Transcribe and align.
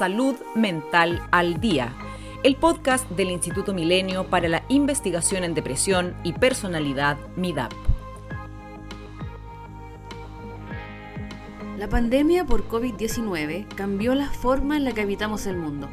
Salud 0.00 0.36
Mental 0.54 1.20
al 1.30 1.60
Día, 1.60 1.92
el 2.42 2.56
podcast 2.56 3.06
del 3.10 3.30
Instituto 3.30 3.74
Milenio 3.74 4.30
para 4.30 4.48
la 4.48 4.62
Investigación 4.70 5.44
en 5.44 5.52
Depresión 5.52 6.14
y 6.24 6.32
Personalidad 6.32 7.18
MIDAP. 7.36 7.70
La 11.76 11.86
pandemia 11.90 12.46
por 12.46 12.66
COVID-19 12.66 13.68
cambió 13.74 14.14
la 14.14 14.30
forma 14.30 14.78
en 14.78 14.84
la 14.84 14.92
que 14.92 15.02
habitamos 15.02 15.46
el 15.46 15.58
mundo. 15.58 15.90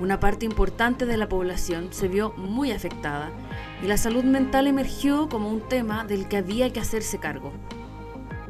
Una 0.00 0.18
parte 0.18 0.46
importante 0.46 1.04
de 1.04 1.18
la 1.18 1.28
población 1.28 1.88
se 1.90 2.08
vio 2.08 2.32
muy 2.38 2.72
afectada 2.72 3.30
y 3.84 3.86
la 3.86 3.98
salud 3.98 4.24
mental 4.24 4.66
emergió 4.66 5.28
como 5.28 5.50
un 5.50 5.60
tema 5.60 6.06
del 6.06 6.26
que 6.26 6.38
había 6.38 6.72
que 6.72 6.80
hacerse 6.80 7.18
cargo. 7.18 7.52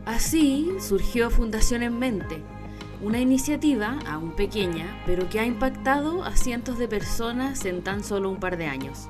Así 0.07 0.71
surgió 0.79 1.29
Fundación 1.29 1.83
en 1.83 1.99
Mente, 1.99 2.45
una 3.03 3.19
iniciativa 3.19 3.99
aún 4.07 4.33
pequeña, 4.33 5.03
pero 5.07 5.29
que 5.31 5.41
ha 5.41 5.47
impactado 5.47 6.23
a 6.23 6.37
cientos 6.37 6.79
de 6.79 6.87
personas 6.87 7.65
en 7.65 7.83
tan 7.83 8.05
solo 8.05 8.29
un 8.29 8.39
par 8.39 8.57
de 8.59 8.67
años. 8.67 9.09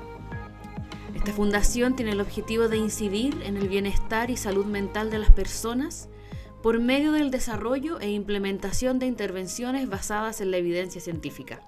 Esta 1.13 1.33
fundación 1.33 1.95
tiene 1.95 2.13
el 2.13 2.21
objetivo 2.21 2.69
de 2.69 2.77
incidir 2.77 3.41
en 3.43 3.57
el 3.57 3.67
bienestar 3.67 4.31
y 4.31 4.37
salud 4.37 4.65
mental 4.65 5.11
de 5.11 5.19
las 5.19 5.31
personas 5.31 6.09
por 6.63 6.79
medio 6.79 7.11
del 7.11 7.31
desarrollo 7.31 7.99
e 7.99 8.09
implementación 8.09 8.97
de 8.97 9.07
intervenciones 9.07 9.89
basadas 9.89 10.41
en 10.41 10.51
la 10.51 10.57
evidencia 10.57 11.01
científica. 11.01 11.61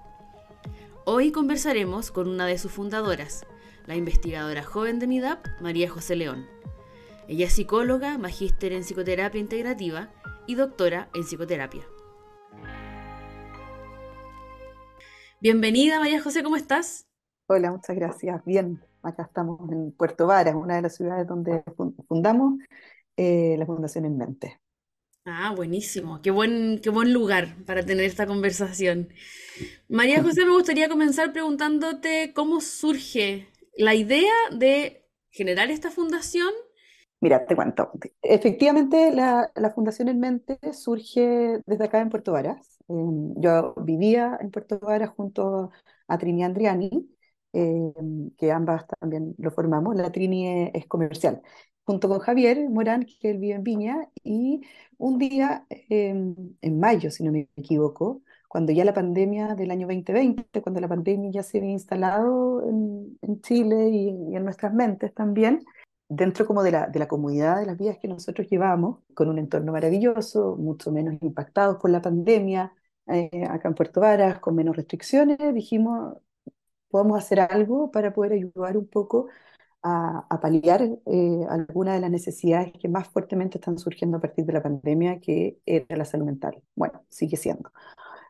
Hoy 1.04 1.30
conversaremos 1.30 2.10
con 2.10 2.28
una 2.28 2.46
de 2.46 2.56
sus 2.56 2.72
fundadoras, 2.72 3.44
la 3.86 3.96
investigadora 3.96 4.62
joven 4.62 4.98
de 4.98 5.06
MIDAP, 5.06 5.46
María 5.60 5.90
José 5.90 6.16
León. 6.16 6.46
Ella 7.28 7.46
es 7.46 7.52
psicóloga, 7.52 8.16
magíster 8.16 8.72
en 8.72 8.82
psicoterapia 8.82 9.40
integrativa 9.40 10.08
y 10.46 10.54
doctora 10.54 11.10
en 11.14 11.24
psicoterapia. 11.24 11.82
Bienvenida 15.44 16.00
María 16.00 16.22
José, 16.22 16.42
¿cómo 16.42 16.56
estás? 16.56 17.06
Hola, 17.48 17.70
muchas 17.70 17.94
gracias. 17.94 18.42
Bien, 18.46 18.80
acá 19.02 19.24
estamos 19.24 19.60
en 19.70 19.92
Puerto 19.92 20.26
Varas, 20.26 20.54
una 20.54 20.76
de 20.76 20.80
las 20.80 20.96
ciudades 20.96 21.26
donde 21.26 21.62
fundamos 22.08 22.54
eh, 23.14 23.54
la 23.58 23.66
Fundación 23.66 24.06
en 24.06 24.16
Mente. 24.16 24.58
Ah, 25.26 25.52
buenísimo. 25.54 26.22
Qué 26.22 26.30
buen, 26.30 26.80
qué 26.82 26.88
buen 26.88 27.12
lugar 27.12 27.56
para 27.66 27.84
tener 27.84 28.06
esta 28.06 28.26
conversación. 28.26 29.10
María 29.86 30.22
José, 30.22 30.46
me 30.46 30.52
gustaría 30.52 30.88
comenzar 30.88 31.30
preguntándote 31.34 32.32
cómo 32.34 32.62
surge 32.62 33.46
la 33.76 33.94
idea 33.94 34.32
de 34.50 35.06
generar 35.28 35.70
esta 35.70 35.90
fundación. 35.90 36.54
Mira, 37.24 37.46
te 37.46 37.56
cuento. 37.56 37.90
Efectivamente, 38.20 39.10
la, 39.10 39.50
Fundación 39.74 40.08
en 40.08 40.20
Mente 40.20 40.58
surge 40.74 41.62
desde 41.64 41.84
acá 41.84 42.02
en 42.02 42.10
Puerto 42.10 42.32
Varas. 42.32 42.78
Em, 42.86 43.32
yo 43.40 43.74
vivía 43.78 44.36
en 44.42 44.50
Puerto 44.50 44.78
Varas 44.78 45.08
junto 45.08 45.70
a 46.06 46.18
Trini 46.18 46.44
Andriani, 46.44 47.08
em, 47.54 48.30
que 48.36 48.52
ambas 48.52 48.86
también 49.00 49.34
lo 49.38 49.50
formamos. 49.50 49.96
La 49.96 50.12
Trini 50.12 50.70
es 50.74 50.86
comercial 50.86 51.40
junto 51.84 52.08
con 52.08 52.18
Javier 52.18 52.68
Morán, 52.68 53.06
que 53.06 53.30
él 53.30 53.38
vive 53.38 53.54
en 53.54 53.62
Viña, 53.62 54.08
y 54.22 54.62
un 54.98 55.18
día, 55.18 55.66
em, 55.70 56.34
en 56.60 56.80
mayo, 56.80 57.10
si 57.10 57.24
no 57.24 57.32
me 57.32 57.48
equivoco, 57.56 58.22
cuando 58.48 58.72
ya 58.72 58.84
la 58.84 58.94
pandemia 58.94 59.54
del 59.54 59.70
año 59.70 59.86
2020, 59.86 60.62
cuando 60.62 60.80
la 60.80 60.88
pandemia 60.88 61.30
ya 61.32 61.42
se 61.42 61.58
había 61.58 61.70
instalado 61.70 62.62
en, 62.68 63.40
Chile 63.42 63.90
y, 63.90 64.08
en 64.36 64.44
nuestras 64.44 64.72
mentes 64.72 65.12
también, 65.12 65.64
dentro 66.08 66.46
como 66.46 66.62
de 66.62 66.72
la, 66.72 66.86
de 66.88 66.98
la 66.98 67.08
comunidad 67.08 67.60
de 67.60 67.66
las 67.66 67.78
vías 67.78 67.98
que 67.98 68.08
nosotros 68.08 68.48
llevamos, 68.48 69.00
con 69.14 69.28
un 69.28 69.38
entorno 69.38 69.72
maravilloso, 69.72 70.56
mucho 70.56 70.92
menos 70.92 71.16
impactados 71.22 71.78
por 71.80 71.90
la 71.90 72.02
pandemia, 72.02 72.72
eh, 73.06 73.44
acá 73.48 73.68
en 73.68 73.74
Puerto 73.74 74.00
Varas, 74.00 74.38
con 74.40 74.54
menos 74.54 74.76
restricciones, 74.76 75.38
dijimos, 75.54 76.16
podemos 76.90 77.18
hacer 77.18 77.40
algo 77.40 77.90
para 77.90 78.12
poder 78.12 78.32
ayudar 78.34 78.76
un 78.76 78.86
poco 78.88 79.28
a, 79.82 80.40
paliar 80.40 80.82
eh, 81.06 81.46
algunas 81.48 81.94
de 81.94 82.00
las 82.00 82.10
necesidades 82.10 82.72
que 82.72 82.88
más 82.88 83.08
fuertemente 83.08 83.58
están 83.58 83.78
surgiendo 83.78 84.18
a 84.18 84.20
partir 84.20 84.46
de 84.46 84.52
la 84.54 84.62
pandemia, 84.62 85.20
que 85.20 85.58
era 85.66 85.96
la 85.96 86.04
salud 86.06 86.26
mental. 86.26 86.62
Bueno, 86.74 87.04
sigue 87.10 87.36
siendo. 87.36 87.70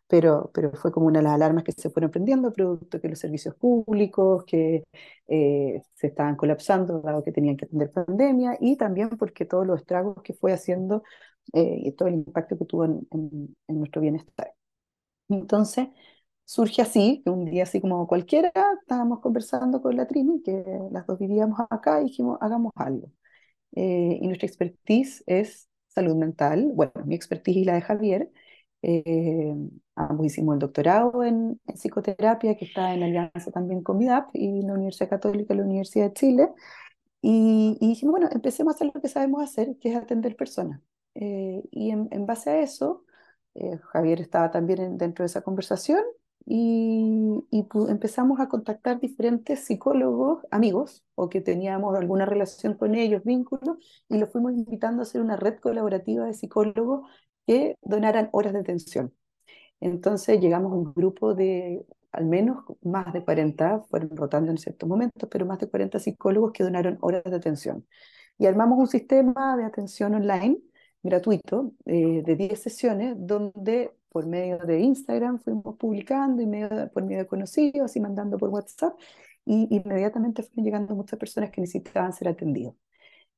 Pero, 0.09 0.51
pero 0.55 0.73
fue 0.75 0.93
como 0.93 1.07
una 1.07 1.21
de 1.21 1.25
las 1.25 1.35
alarmas 1.35 1.65
que 1.65 1.73
se 1.73 1.91
fueron 1.91 2.11
prendiendo, 2.11 2.53
producto 2.53 3.01
que 3.01 3.09
los 3.09 3.19
servicios 3.19 3.55
públicos 3.57 4.45
que 4.47 4.85
eh, 5.29 5.83
se 5.95 6.07
estaban 6.09 6.37
colapsando, 6.37 7.01
dado 7.01 7.25
que 7.25 7.33
tenían 7.33 7.57
que 7.57 7.65
atender 7.67 7.91
pandemia, 7.91 8.57
y 8.61 8.77
también 8.77 9.09
porque 9.11 9.47
todos 9.47 9.67
los 9.67 9.81
estragos 9.81 10.23
que 10.23 10.35
fue 10.35 10.53
haciendo 10.53 11.03
eh, 11.55 11.79
y 11.85 11.93
todo 11.93 12.09
el 12.09 12.15
impacto 12.15 12.59
que 12.59 12.65
tuvo 12.67 12.85
en, 12.85 13.07
en, 13.13 13.57
en 13.69 13.79
nuestro 13.79 14.03
bienestar. 14.03 14.55
Entonces, 15.29 15.89
surge 16.45 16.83
así, 16.83 17.23
que 17.25 17.31
un 17.31 17.45
día 17.47 17.63
así 17.65 17.81
como 17.81 18.07
cualquiera, 18.07 18.53
estábamos 18.81 19.21
conversando 19.21 19.81
con 19.83 19.97
la 19.97 20.07
Trini, 20.07 20.43
que 20.43 20.65
las 20.93 21.07
dos 21.07 21.19
vivíamos 21.19 21.59
acá, 21.71 22.01
y 22.01 22.05
dijimos, 22.07 22.39
hagamos 22.41 22.73
algo. 22.77 23.11
Eh, 23.77 24.19
y 24.23 24.27
nuestra 24.29 24.47
expertise 24.49 25.25
es 25.27 25.69
salud 25.89 26.17
mental, 26.17 26.71
bueno, 26.75 26.93
mi 27.07 27.15
expertise 27.17 27.59
y 27.59 27.65
la 27.65 27.75
de 27.75 27.83
Javier. 27.83 28.31
Eh, 28.87 29.55
ambos 29.97 30.27
hicimos 30.27 30.55
el 30.55 30.59
doctorado 30.59 31.25
en, 31.25 31.59
psicoterapia, 31.75 32.55
que 32.57 32.67
está 32.67 32.93
en 32.93 33.03
alianza 33.03 33.51
también 33.51 33.83
con 33.83 33.97
MIDAP 33.97 34.29
y 34.35 34.61
la 34.63 34.75
Universidad 34.75 35.09
Católica 35.09 35.55
y 35.55 35.57
la 35.57 35.63
Universidad 35.65 36.09
de 36.09 36.13
Chile. 36.13 36.49
Y, 37.23 37.79
dijimos, 37.81 38.13
bueno, 38.13 38.29
empecemos 38.31 38.75
a 38.75 38.77
hacer 38.77 38.91
lo 38.95 39.01
que 39.01 39.09
sabemos 39.09 39.43
hacer, 39.43 39.77
que 39.81 39.91
es 39.91 39.97
atender 39.97 40.37
personas. 40.37 40.83
Eh, 41.15 41.63
y 41.71 41.91
en, 41.93 42.27
base 42.27 42.51
a 42.51 42.61
eso, 42.61 43.05
Javier 43.93 44.21
estaba 44.21 44.51
también 44.51 44.99
dentro 44.99 45.23
de 45.23 45.27
esa 45.27 45.43
conversación 45.43 46.03
y, 46.45 47.43
empezamos 47.89 48.41
a 48.41 48.49
contactar 48.49 49.01
diferentes 49.01 49.65
psicólogos, 49.65 50.45
amigos, 50.51 51.05
o 51.15 51.29
que 51.31 51.41
teníamos 51.41 51.97
alguna 51.97 52.27
relación 52.27 52.75
con 52.75 52.95
ellos, 52.95 53.23
vínculos, 53.25 53.79
y 54.09 54.19
los 54.19 54.31
fuimos 54.31 54.53
invitando 54.53 55.01
a 55.01 55.05
hacer 55.05 55.23
una 55.23 55.37
red 55.37 55.59
colaborativa 55.59 56.27
de 56.27 56.35
psicólogos 56.35 57.09
que 57.47 57.77
donaran 57.83 58.29
horas 58.33 58.53
de 58.53 58.61
atención. 58.61 59.15
Entonces 59.81 60.41
llegamos 60.41 60.73
a 60.73 60.77
un 60.77 60.95
grupo 60.95 61.35
de 61.35 61.87
al 62.13 62.27
menos 62.27 62.65
más 62.83 63.13
de 63.13 63.25
40, 63.25 63.83
fueron 63.91 64.17
rotando 64.17 64.51
en 64.53 64.59
ciertos 64.59 64.89
momentos, 64.89 65.29
pero 65.31 65.47
más 65.47 65.59
de 65.59 65.69
40 65.69 65.99
psicólogos 65.99 66.53
que 66.53 66.63
donaron 66.63 66.97
horas 67.01 67.25
de 67.25 67.37
atención. 67.37 67.87
Y 68.39 68.47
armamos 68.47 68.79
un 68.79 68.87
sistema 68.87 69.57
de 69.57 69.65
atención 69.65 70.15
online 70.15 70.61
gratuito 71.03 71.73
eh, 71.85 72.23
de 72.25 72.37
10 72.37 72.61
sesiones 72.61 73.15
donde 73.19 73.93
por 74.09 74.27
medio 74.27 74.59
de 74.59 74.81
Instagram 74.81 75.41
fuimos 75.41 75.77
publicando, 75.77 76.41
y 76.41 76.47
medio, 76.47 76.91
por 76.93 77.05
medio 77.05 77.19
de 77.19 77.27
conocidos 77.27 77.97
y 77.97 78.01
mandando 78.01 78.39
por 78.39 78.49
WhatsApp, 78.51 78.95
y 79.45 79.69
inmediatamente 79.77 80.43
fueron 80.45 80.65
llegando 80.65 80.95
muchas 80.95 81.19
personas 81.19 81.51
que 81.51 81.61
necesitaban 81.61 82.13
ser 82.13 82.29
atendidos. 82.29 82.75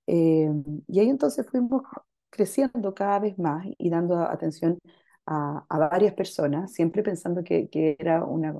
Eh, 0.06 0.50
y 0.88 1.00
ahí 1.00 1.08
entonces 1.08 1.46
fuimos 1.50 1.82
creciendo 2.30 2.94
cada 2.94 3.18
vez 3.20 3.38
más 3.38 3.66
y 3.78 3.90
dando 3.90 4.18
atención 4.20 4.78
a, 5.26 5.64
a 5.68 5.78
varias 5.78 6.14
personas, 6.14 6.72
siempre 6.72 7.02
pensando 7.02 7.42
que, 7.44 7.68
era 7.98 8.24
una, 8.24 8.54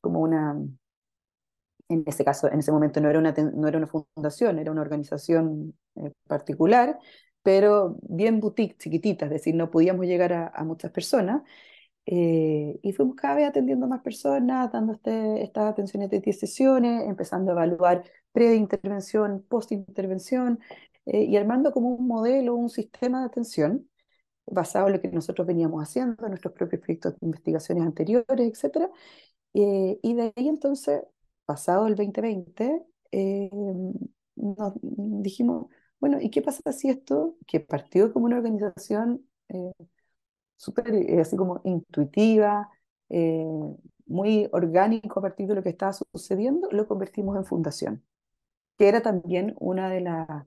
como 0.00 0.20
una, 0.20 0.56
en 1.88 2.04
ese 2.06 2.24
caso, 2.24 2.50
en 2.50 2.58
ese 2.60 2.72
momento 2.72 3.00
no 3.00 3.08
era 3.10 3.18
una, 3.18 3.32
no 3.32 3.68
era 3.68 3.78
una 3.78 3.86
fundación, 3.86 4.58
era 4.58 4.70
una 4.72 4.82
organización 4.82 5.74
eh, 5.96 6.12
particular, 6.26 6.98
pero 7.42 7.96
bien 8.02 8.40
boutique, 8.40 8.76
chiquititas, 8.78 9.26
es 9.28 9.32
decir, 9.32 9.54
no 9.54 9.70
podíamos 9.70 10.06
llegar 10.06 10.32
a, 10.32 10.64
muchas 10.64 10.90
personas. 10.90 11.42
Eh, 12.06 12.78
y 12.82 12.92
fuimos 12.92 13.16
cada 13.16 13.36
vez 13.36 13.48
atendiendo 13.48 13.86
más 13.86 14.00
personas, 14.02 14.72
dando 14.72 14.94
este, 14.94 15.42
estas 15.42 15.66
atenciones 15.72 16.10
de 16.10 16.20
10 16.20 16.38
sesiones, 16.40 17.04
empezando 17.06 17.50
a 17.52 17.54
evaluar 17.54 18.04
pre-intervención, 18.32 19.44
post-intervención, 19.48 20.60
eh, 21.08 21.24
y 21.24 21.36
armando 21.36 21.72
como 21.72 21.90
un 21.94 22.06
modelo, 22.06 22.54
un 22.54 22.70
sistema 22.70 23.20
de 23.20 23.26
atención 23.26 23.88
basado 24.46 24.88
en 24.88 24.94
lo 24.94 25.00
que 25.00 25.08
nosotros 25.08 25.46
veníamos 25.46 25.82
haciendo, 25.82 26.24
en 26.24 26.30
nuestros 26.30 26.54
propios 26.54 26.82
proyectos 26.82 27.14
de 27.20 27.26
investigaciones 27.26 27.84
anteriores, 27.84 28.64
etc. 28.64 28.90
Eh, 29.54 29.98
y 30.02 30.14
de 30.14 30.32
ahí 30.36 30.48
entonces, 30.48 31.02
pasado 31.46 31.86
el 31.86 31.96
2020, 31.96 32.84
nos 34.36 34.72
dijimos, 34.82 35.66
bueno, 36.00 36.18
¿y 36.20 36.30
qué 36.30 36.42
pasa 36.42 36.72
si 36.72 36.88
esto, 36.90 37.36
que 37.46 37.60
partió 37.60 38.12
como 38.12 38.26
una 38.26 38.36
organización 38.36 39.26
eh, 39.48 39.72
súper 40.56 40.94
eh, 40.94 41.20
así 41.20 41.36
como 41.36 41.60
intuitiva, 41.64 42.70
eh, 43.10 43.46
muy 44.06 44.48
orgánico 44.52 45.20
a 45.20 45.22
partir 45.22 45.48
de 45.48 45.54
lo 45.56 45.62
que 45.62 45.70
estaba 45.70 45.92
sucediendo, 45.92 46.68
lo 46.72 46.86
convertimos 46.88 47.36
en 47.36 47.44
fundación, 47.44 48.04
que 48.78 48.88
era 48.88 49.02
también 49.02 49.54
una 49.60 49.90
de 49.90 50.00
las 50.02 50.46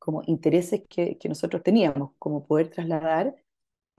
como 0.00 0.22
intereses 0.26 0.82
que, 0.88 1.16
que 1.18 1.28
nosotros 1.28 1.62
teníamos, 1.62 2.10
como 2.18 2.44
poder 2.44 2.70
trasladar 2.70 3.36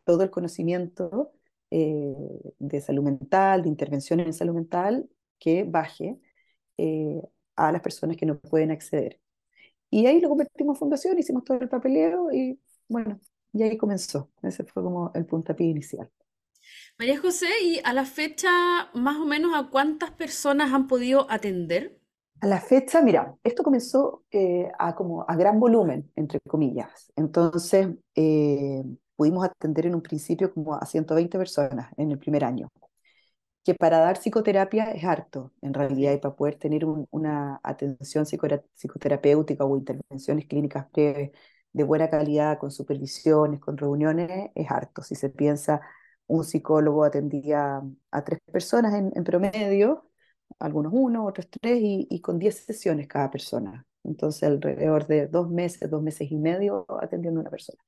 todo 0.04 0.24
el 0.24 0.30
conocimiento 0.30 1.32
de 1.70 2.82
salud 2.82 3.04
mental, 3.04 3.64
de 3.64 3.70
intervención 3.70 4.20
en 4.20 4.34
salud 4.34 4.56
mental, 4.56 5.10
que 5.40 5.64
baje 5.64 6.20
a 7.56 7.72
las 7.72 7.82
personas 7.82 8.18
que 8.18 8.26
no 8.26 8.38
pueden 8.40 8.72
acceder. 8.72 9.22
Y 9.90 10.06
ahí 10.06 10.20
lo 10.20 10.28
convertimos 10.28 10.76
en 10.76 10.80
fundación, 10.80 11.20
hicimos 11.20 11.46
todo 11.46 11.60
el 11.62 11.70
papeleo 11.70 12.32
y 12.34 12.60
bueno, 12.90 13.22
y 13.54 13.64
ahí 13.64 13.78
comenzó. 13.78 14.30
Ese 14.42 14.66
fue 14.66 14.84
como 14.84 15.12
el 15.14 15.26
puntapié 15.26 15.68
inicial. 15.68 16.12
María 16.98 17.20
José, 17.20 17.48
¿y 17.64 17.80
a 17.84 17.94
la 17.94 18.06
fecha 18.06 18.50
más 18.94 19.18
o 19.18 19.26
menos 19.26 19.54
a 19.56 19.70
cuántas 19.70 20.12
personas 20.12 20.74
han 20.74 20.88
podido 20.88 21.30
atender? 21.32 22.01
A 22.42 22.48
la 22.48 22.60
fecha, 22.60 23.02
mira, 23.04 23.36
esto 23.44 23.62
comenzó 23.64 24.24
eh, 24.32 24.72
a, 24.80 24.96
como 24.96 25.24
a 25.28 25.36
gran 25.36 25.60
volumen, 25.60 26.12
entre 26.16 26.40
comillas. 26.42 27.12
Entonces, 27.16 27.88
eh, 28.16 28.84
pudimos 29.16 29.46
atender 29.46 29.86
en 29.86 29.94
un 29.96 30.02
principio 30.02 30.52
como 30.54 30.74
a 30.76 30.86
120 30.88 31.38
personas 31.38 31.92
en 31.98 32.12
el 32.12 32.18
primer 32.18 32.44
año, 32.44 32.70
que 33.64 33.76
para 33.76 34.00
dar 34.00 34.18
psicoterapia 34.18 34.92
es 34.92 35.04
harto, 35.04 35.54
en 35.62 35.74
realidad, 35.74 36.14
y 36.14 36.18
para 36.18 36.36
poder 36.36 36.56
tener 36.56 36.86
una 36.86 37.60
atención 37.64 38.26
psicoterapéutica 38.26 39.66
o 39.66 39.78
intervenciones 39.78 40.48
clínicas 40.48 40.88
breves 40.92 41.32
de 41.74 41.84
buena 41.84 42.10
calidad, 42.10 42.58
con 42.60 42.72
supervisiones, 42.72 43.60
con 43.62 43.78
reuniones, 43.78 44.52
es 44.56 44.72
harto. 44.72 45.04
Si 45.04 45.16
se 45.16 45.30
piensa, 45.30 45.82
un 46.28 46.44
psicólogo 46.44 47.04
atendía 47.04 47.82
a 48.12 48.24
tres 48.24 48.40
personas 48.52 48.94
en, 48.96 49.12
en 49.16 49.24
promedio, 49.24 50.11
algunos 50.60 50.92
uno, 50.96 51.26
otros 51.26 51.48
tres, 51.50 51.80
y, 51.82 52.20
con 52.22 52.40
diez 52.40 52.66
sesiones 52.66 53.08
cada 53.08 53.32
persona. 53.32 53.86
Entonces, 54.04 54.44
alrededor 54.44 55.08
de 55.08 55.28
dos 55.28 55.50
meses, 55.50 55.90
dos 55.90 56.02
meses 56.02 56.32
y 56.32 56.38
medio 56.38 56.86
atendiendo 57.02 57.40
a 57.40 57.44
una 57.44 57.52
persona. 57.52 57.80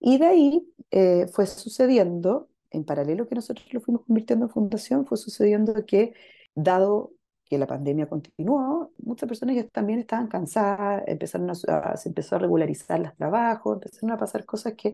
Y 0.00 0.18
de 0.18 0.26
ahí 0.26 0.74
eh, 0.90 1.26
fue 1.32 1.46
sucediendo, 1.46 2.48
en 2.70 2.84
paralelo 2.84 3.28
que 3.28 3.34
nosotros 3.34 3.66
lo 3.72 3.80
fuimos 3.80 4.04
convirtiendo 4.06 4.46
en 4.46 4.50
fundación, 4.50 5.06
fue 5.06 5.18
sucediendo 5.18 5.86
que, 5.86 6.14
dado 6.54 7.12
que 7.44 7.58
la 7.58 7.66
pandemia 7.66 8.08
continuó, 8.08 8.92
muchas 8.98 9.28
personas 9.28 9.56
ya 9.56 9.66
también 9.68 10.00
estaban 10.00 10.26
cansadas, 10.28 11.04
empezaron 11.06 11.50
a, 11.50 11.96
se 11.96 12.08
empezó 12.08 12.36
a 12.36 12.38
regularizar 12.40 13.00
los 13.00 13.14
trabajos, 13.16 13.74
empezaron 13.76 14.10
a 14.12 14.18
pasar 14.18 14.44
cosas 14.44 14.74
que 14.74 14.92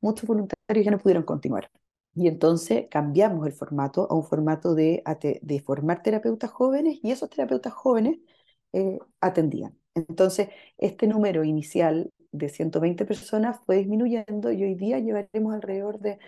muchos 0.00 0.26
voluntarios 0.26 0.84
ya 0.84 0.90
no 0.92 0.98
pudieron 0.98 1.24
continuar. 1.24 1.68
Y 2.18 2.26
entonces 2.26 2.86
cambiamos 2.90 3.46
el 3.46 3.52
formato 3.52 4.08
a 4.10 4.14
un 4.16 4.24
formato 4.24 4.74
de, 4.74 5.02
formar 5.64 6.02
terapeutas 6.02 6.50
jóvenes 6.50 6.98
y 7.02 7.12
esos 7.12 7.30
terapeutas 7.30 7.72
jóvenes 7.72 8.18
eh, 8.72 8.98
atendían. 9.20 9.78
Entonces, 9.94 10.48
este 10.78 11.06
número 11.06 11.44
inicial 11.44 12.12
de 12.32 12.48
120 12.48 13.04
personas 13.04 13.60
fue 13.64 13.76
disminuyendo 13.76 14.50
y 14.50 14.64
hoy 14.64 14.74
día 14.74 14.98
llevaremos 14.98 15.54
alrededor 15.54 16.00
de, 16.00 16.18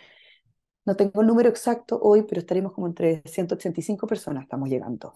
no 0.87 0.95
tengo 0.97 1.23
el 1.23 1.27
número 1.27 1.49
exacto 1.49 1.99
hoy, 2.01 2.23
pero 2.23 2.41
estaremos 2.41 2.73
como 2.73 2.87
entre 2.87 3.23
185 3.27 4.07
personas 4.07 4.45
estamos 4.45 4.69
llegando 4.69 5.13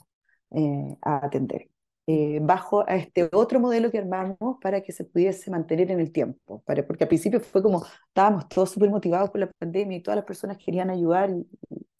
eh, 0.51 0.99
a 1.03 1.25
atender. 1.25 1.69
Eh, 2.07 2.39
bajo 2.43 2.85
a 2.87 2.97
este 2.97 3.31
otro 3.33 3.59
modelo 3.61 3.91
que 3.91 3.97
armamos 3.99 4.59
para 4.61 4.83
que 4.83 4.93
se 4.93 5.05
pudiese 5.05 5.51
mantener 5.51 5.91
en 5.91 6.01
el 6.01 6.13
tiempo, 6.13 6.63
para, 6.67 6.87
porque 6.87 7.05
al 7.05 7.09
principio 7.09 7.41
fue 7.41 7.63
como, 7.63 7.83
estábamos 8.09 8.47
todos 8.49 8.71
súper 8.73 8.91
motivados 8.91 9.31
por 9.31 9.41
la 9.41 9.51
pandemia 9.59 9.97
y 9.97 10.03
todas 10.03 10.17
las 10.17 10.27
personas 10.27 10.59
querían 10.59 10.91
ayudar 10.91 11.31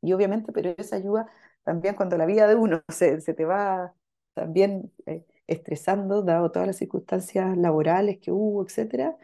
y, 0.03 0.13
obviamente, 0.13 0.53
pero 0.53 0.75
esa 0.77 0.97
ayuda 0.97 1.27
también 1.63 1.95
cuando 1.95 2.19
la 2.19 2.27
vida 2.27 2.47
de 2.47 2.55
uno 2.55 2.83
se, 2.89 3.21
se 3.23 3.33
te 3.35 3.45
va 3.47 3.95
también 4.35 4.93
eh, 5.07 5.25
estresando, 5.47 6.23
dado 6.23 6.51
todas 6.51 6.67
las 6.69 6.77
circunstancias 6.77 7.57
laborales 7.57 8.19
que 8.21 8.31
hubo, 8.33 8.63
etcétera, 8.65 9.17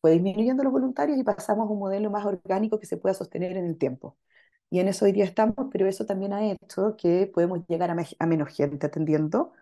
fue 0.00 0.12
disminuyendo 0.12 0.62
los 0.64 0.72
voluntarios 0.72 1.18
y 1.18 1.24
pasamos 1.24 1.68
a 1.68 1.72
un 1.72 1.78
modelo 1.78 2.10
más 2.10 2.24
orgánico 2.24 2.78
que 2.78 2.86
se 2.86 2.96
pueda 2.96 3.14
sostener 3.14 3.56
en 3.56 3.66
el 3.66 3.78
tiempo. 3.78 4.16
Y 4.70 4.80
en 4.80 4.88
eso 4.88 5.04
hoy 5.04 5.12
día 5.12 5.24
estamos, 5.24 5.56
pero 5.72 5.86
eso 5.88 6.06
también 6.06 6.32
ha 6.32 6.44
hecho 6.52 6.96
que 6.96 7.26
podemos 7.26 7.60
llegar 7.68 7.90
a, 7.90 7.96
a 8.18 8.26
menos 8.26 8.50
gente 8.54 8.86
atendiendo, 8.86 9.52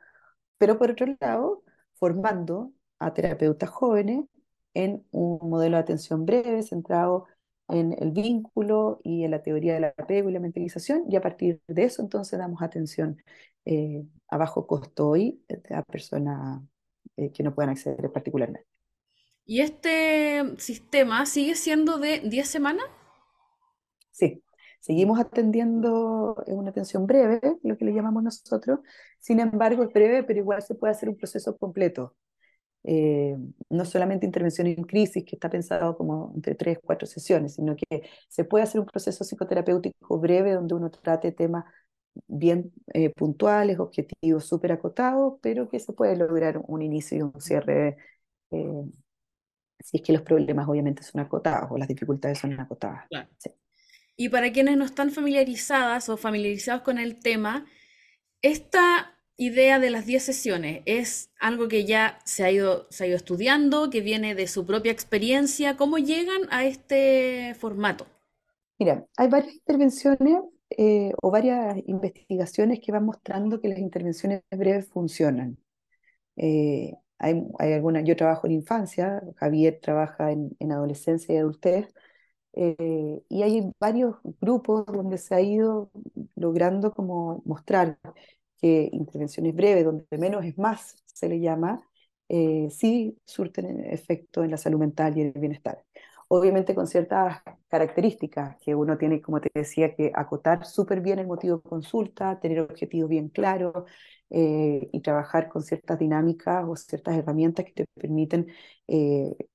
pero 0.58 0.78
por 0.78 0.90
otro 0.92 1.06
lado, 1.20 1.62
formando 1.94 2.72
a 2.98 3.14
terapeutas 3.14 3.70
jóvenes 3.70 4.24
en 4.74 5.06
un 5.10 5.38
modelo 5.50 5.76
de 5.76 5.82
atención 5.82 6.26
breve 6.26 6.62
centrado 6.62 7.26
en 7.68 7.94
el 7.98 8.12
vínculo 8.12 9.00
y 9.02 9.24
en 9.24 9.32
la 9.32 9.42
teoría 9.42 9.74
del 9.74 9.84
apego 9.84 10.30
y 10.30 10.32
la 10.32 10.40
mentalización, 10.40 11.04
y 11.08 11.16
a 11.16 11.20
partir 11.20 11.60
de 11.66 11.84
eso 11.84 12.02
entonces 12.02 12.38
damos 12.38 12.62
atención 12.62 13.20
eh, 13.64 14.04
a 14.28 14.36
bajo 14.36 14.66
costo 14.66 15.08
hoy 15.08 15.42
a 15.70 15.82
personas 15.82 16.62
eh, 17.16 17.32
que 17.32 17.42
no 17.42 17.54
puedan 17.54 17.70
acceder 17.70 18.12
particularmente. 18.12 18.66
¿Y 19.44 19.60
este 19.60 20.56
sistema 20.58 21.24
sigue 21.26 21.54
siendo 21.54 21.98
de 21.98 22.20
10 22.20 22.48
semanas? 22.48 22.84
Sí, 24.10 24.42
Seguimos 24.86 25.18
atendiendo 25.18 26.44
en 26.46 26.58
una 26.58 26.70
atención 26.70 27.08
breve, 27.08 27.40
lo 27.64 27.76
que 27.76 27.84
le 27.84 27.92
llamamos 27.92 28.22
nosotros. 28.22 28.78
Sin 29.18 29.40
embargo, 29.40 29.82
es 29.82 29.92
breve, 29.92 30.22
pero 30.22 30.38
igual 30.38 30.62
se 30.62 30.76
puede 30.76 30.92
hacer 30.92 31.08
un 31.08 31.16
proceso 31.16 31.56
completo. 31.56 32.14
Eh, 32.84 33.36
no 33.68 33.84
solamente 33.84 34.26
intervención 34.26 34.68
en 34.68 34.84
crisis, 34.84 35.24
que 35.24 35.34
está 35.34 35.50
pensado 35.50 35.96
como 35.96 36.30
entre 36.36 36.54
tres, 36.54 36.78
cuatro 36.80 37.08
sesiones, 37.08 37.54
sino 37.54 37.74
que 37.74 38.08
se 38.28 38.44
puede 38.44 38.62
hacer 38.62 38.80
un 38.80 38.86
proceso 38.86 39.24
psicoterapéutico 39.24 40.20
breve 40.20 40.52
donde 40.52 40.76
uno 40.76 40.88
trate 40.88 41.32
temas 41.32 41.64
bien 42.28 42.72
eh, 42.94 43.10
puntuales, 43.10 43.80
objetivos 43.80 44.46
súper 44.46 44.70
acotados, 44.70 45.34
pero 45.42 45.68
que 45.68 45.80
se 45.80 45.94
puede 45.94 46.16
lograr 46.16 46.62
un 46.64 46.80
inicio 46.80 47.18
y 47.18 47.22
un 47.22 47.40
cierre 47.40 47.96
eh, 48.52 48.84
si 49.80 49.96
es 49.96 50.02
que 50.04 50.12
los 50.12 50.22
problemas 50.22 50.68
obviamente 50.68 51.02
son 51.02 51.22
acotados 51.22 51.72
o 51.72 51.76
las 51.76 51.88
dificultades 51.88 52.38
son 52.38 52.58
acotadas. 52.60 53.08
Claro. 53.08 53.28
Y 54.16 54.30
para 54.30 54.52
quienes 54.52 54.76
no 54.76 54.84
están 54.84 55.10
familiarizadas 55.10 56.08
o 56.08 56.16
familiarizados 56.16 56.82
con 56.82 56.98
el 56.98 57.20
tema, 57.20 57.66
esta 58.42 59.16
idea 59.36 59.78
de 59.78 59.90
las 59.90 60.06
10 60.06 60.22
sesiones 60.22 60.82
es 60.86 61.30
algo 61.38 61.68
que 61.68 61.84
ya 61.84 62.18
se 62.24 62.44
ha, 62.44 62.50
ido, 62.50 62.86
se 62.90 63.04
ha 63.04 63.06
ido 63.08 63.16
estudiando, 63.16 63.90
que 63.90 64.00
viene 64.00 64.34
de 64.34 64.46
su 64.46 64.64
propia 64.64 64.92
experiencia. 64.92 65.76
¿Cómo 65.76 65.98
llegan 65.98 66.42
a 66.50 66.64
este 66.64 67.54
formato? 67.58 68.06
Mira, 68.78 69.06
hay 69.16 69.28
varias 69.28 69.54
intervenciones 69.54 70.38
eh, 70.70 71.12
o 71.22 71.30
varias 71.30 71.76
investigaciones 71.86 72.80
que 72.80 72.92
van 72.92 73.04
mostrando 73.04 73.60
que 73.60 73.68
las 73.68 73.78
intervenciones 73.78 74.42
breves 74.50 74.88
funcionan. 74.88 75.58
Eh, 76.36 76.94
hay, 77.18 77.42
hay 77.58 77.72
alguna, 77.72 78.00
yo 78.02 78.16
trabajo 78.16 78.46
en 78.46 78.54
infancia, 78.54 79.22
Javier 79.36 79.78
trabaja 79.80 80.32
en, 80.32 80.56
en 80.58 80.72
adolescencia 80.72 81.34
y 81.34 81.38
adultez, 81.38 81.94
eh, 82.56 83.22
y 83.28 83.42
hay 83.42 83.70
varios 83.78 84.16
grupos 84.40 84.86
donde 84.86 85.18
se 85.18 85.34
ha 85.34 85.40
ido 85.42 85.90
logrando 86.36 86.92
como 86.92 87.42
mostrar 87.44 87.98
que 88.60 88.88
intervenciones 88.92 89.54
breves, 89.54 89.84
donde 89.84 90.06
menos 90.18 90.44
es 90.44 90.56
más, 90.58 90.96
se 91.04 91.28
le 91.28 91.38
llama, 91.40 91.82
eh, 92.28 92.68
sí 92.70 93.18
surten 93.26 93.84
efecto 93.84 94.42
en 94.42 94.50
la 94.50 94.56
salud 94.56 94.78
mental 94.78 95.16
y 95.18 95.22
el 95.22 95.32
bienestar. 95.32 95.84
Obviamente 96.28 96.74
con 96.74 96.86
ciertas 96.86 97.42
características 97.68 98.56
que 98.60 98.74
uno 98.74 98.96
tiene, 98.98 99.20
como 99.20 99.40
te 99.40 99.50
decía, 99.54 99.94
que 99.94 100.10
acotar 100.14 100.64
súper 100.66 101.00
bien 101.02 101.18
el 101.18 101.26
motivo 101.26 101.58
de 101.58 101.68
consulta, 101.68 102.40
tener 102.40 102.60
objetivos 102.60 103.10
bien 103.10 103.28
claros 103.28 103.84
eh, 104.30 104.88
y 104.92 105.00
trabajar 105.02 105.48
con 105.48 105.62
ciertas 105.62 105.98
dinámicas 105.98 106.64
o 106.66 106.74
ciertas 106.74 107.16
herramientas 107.16 107.66
que 107.66 107.72
te 107.72 107.86
permiten 107.94 108.48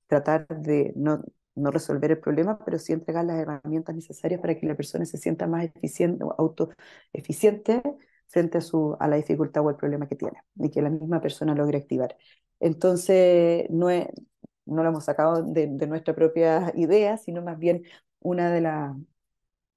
tratar 0.06 0.46
de 0.48 0.92
no, 0.96 1.22
no 1.54 1.70
resolver 1.70 2.10
el 2.12 2.18
problema, 2.20 2.58
pero 2.64 2.78
sí 2.78 2.92
entregar 2.92 3.24
las 3.24 3.38
herramientas 3.38 3.94
necesarias 3.94 4.40
para 4.40 4.58
que 4.58 4.66
la 4.66 4.76
persona 4.76 5.04
se 5.04 5.18
sienta 5.18 5.46
más 5.46 5.64
eficiente 5.64 6.24
autoeficiente 6.38 7.82
frente 8.28 8.58
a, 8.58 8.60
su, 8.62 8.96
a 8.98 9.08
la 9.08 9.16
dificultad 9.16 9.64
o 9.64 9.70
el 9.70 9.76
problema 9.76 10.08
que 10.08 10.16
tiene 10.16 10.38
y 10.56 10.70
que 10.70 10.82
la 10.82 10.90
misma 10.90 11.20
persona 11.20 11.54
logre 11.54 11.78
activar. 11.78 12.16
Entonces, 12.60 13.66
no, 13.70 13.88
no 14.66 14.82
lo 14.82 14.88
hemos 14.88 15.04
sacado 15.04 15.42
de, 15.42 15.66
nuestra 15.86 16.14
propia 16.14 16.72
idea, 16.76 17.16
sino 17.18 17.42
más 17.42 17.58
bien 17.58 17.82
una 18.20 18.50
de, 18.52 18.60
la, 18.60 18.96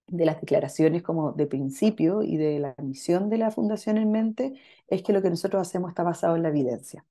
de 0.08 0.25
las 0.25 0.39
declaraciones 0.39 1.03
como 1.03 1.34
de 1.34 1.48
principio 1.48 2.24
y 2.24 2.38
de 2.38 2.60
la 2.60 2.75
misión 2.82 3.29
de 3.29 3.38
la 3.39 3.51
Fundación 3.51 3.98
en 3.98 4.12
mente 4.12 4.53
es 4.88 5.03
que 5.03 5.13
lo 5.13 5.22
que 5.22 5.29
nosotros 5.29 5.62
hacemos 5.62 5.89
está 5.89 6.03
basado 6.03 6.36
en 6.36 6.44
la 6.44 6.50
evidencia. 6.50 7.05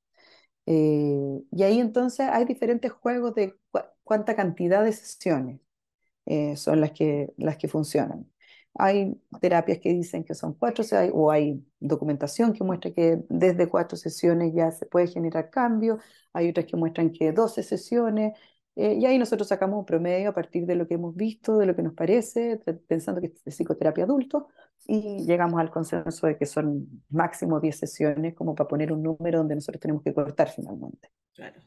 Eh, 0.66 1.42
y 1.50 1.62
ahí 1.62 1.78
entonces 1.80 2.28
hay 2.30 2.44
diferentes 2.46 2.92
juegos 2.92 3.34
de 3.34 3.56
cuánta 4.04 4.36
cantidad 4.36 4.84
de 4.84 4.92
sesiones 4.92 5.60
eh, 6.26 6.56
son 6.56 6.80
las 6.80 6.92
que, 6.92 7.32
las 7.36 7.56
que 7.56 7.68
funcionan. 7.68 8.30
Hay 8.76 9.20
terapias 9.40 9.78
que 9.78 9.90
dicen 9.90 10.24
que 10.24 10.34
son 10.34 10.54
cuatro, 10.54 10.84
o 11.12 11.30
hay 11.30 11.64
documentación 11.78 12.52
que 12.52 12.64
muestra 12.64 12.92
que 12.92 13.22
desde 13.28 13.68
cuatro 13.68 13.96
sesiones 13.96 14.52
ya 14.54 14.70
se 14.72 14.86
puede 14.86 15.06
generar 15.06 15.50
cambio, 15.50 15.98
hay 16.32 16.48
otras 16.50 16.66
que 16.66 16.76
muestran 16.76 17.10
que 17.10 17.32
12 17.32 17.62
sesiones, 17.62 18.32
eh, 18.76 18.94
y 18.94 19.06
ahí 19.06 19.18
nosotros 19.18 19.46
sacamos 19.48 19.78
un 19.78 19.84
promedio 19.84 20.30
a 20.30 20.34
partir 20.34 20.66
de 20.66 20.74
lo 20.74 20.88
que 20.88 20.94
hemos 20.94 21.14
visto, 21.14 21.58
de 21.58 21.66
lo 21.66 21.76
que 21.76 21.82
nos 21.82 21.94
parece, 21.94 22.60
pensando 22.88 23.20
que 23.20 23.32
es 23.44 23.54
psicoterapia 23.54 24.04
adulto, 24.04 24.48
y 24.86 25.24
llegamos 25.24 25.60
al 25.60 25.70
consenso 25.70 26.26
de 26.26 26.36
que 26.36 26.46
son 26.46 27.04
máximo 27.10 27.60
10 27.60 27.78
sesiones 27.78 28.34
como 28.34 28.54
para 28.54 28.68
poner 28.68 28.92
un 28.92 29.02
número 29.02 29.38
donde 29.38 29.54
nosotros 29.54 29.80
tenemos 29.80 30.02
que 30.02 30.12
cortar 30.12 30.50
finalmente. 30.50 31.10
Claro. 31.32 31.60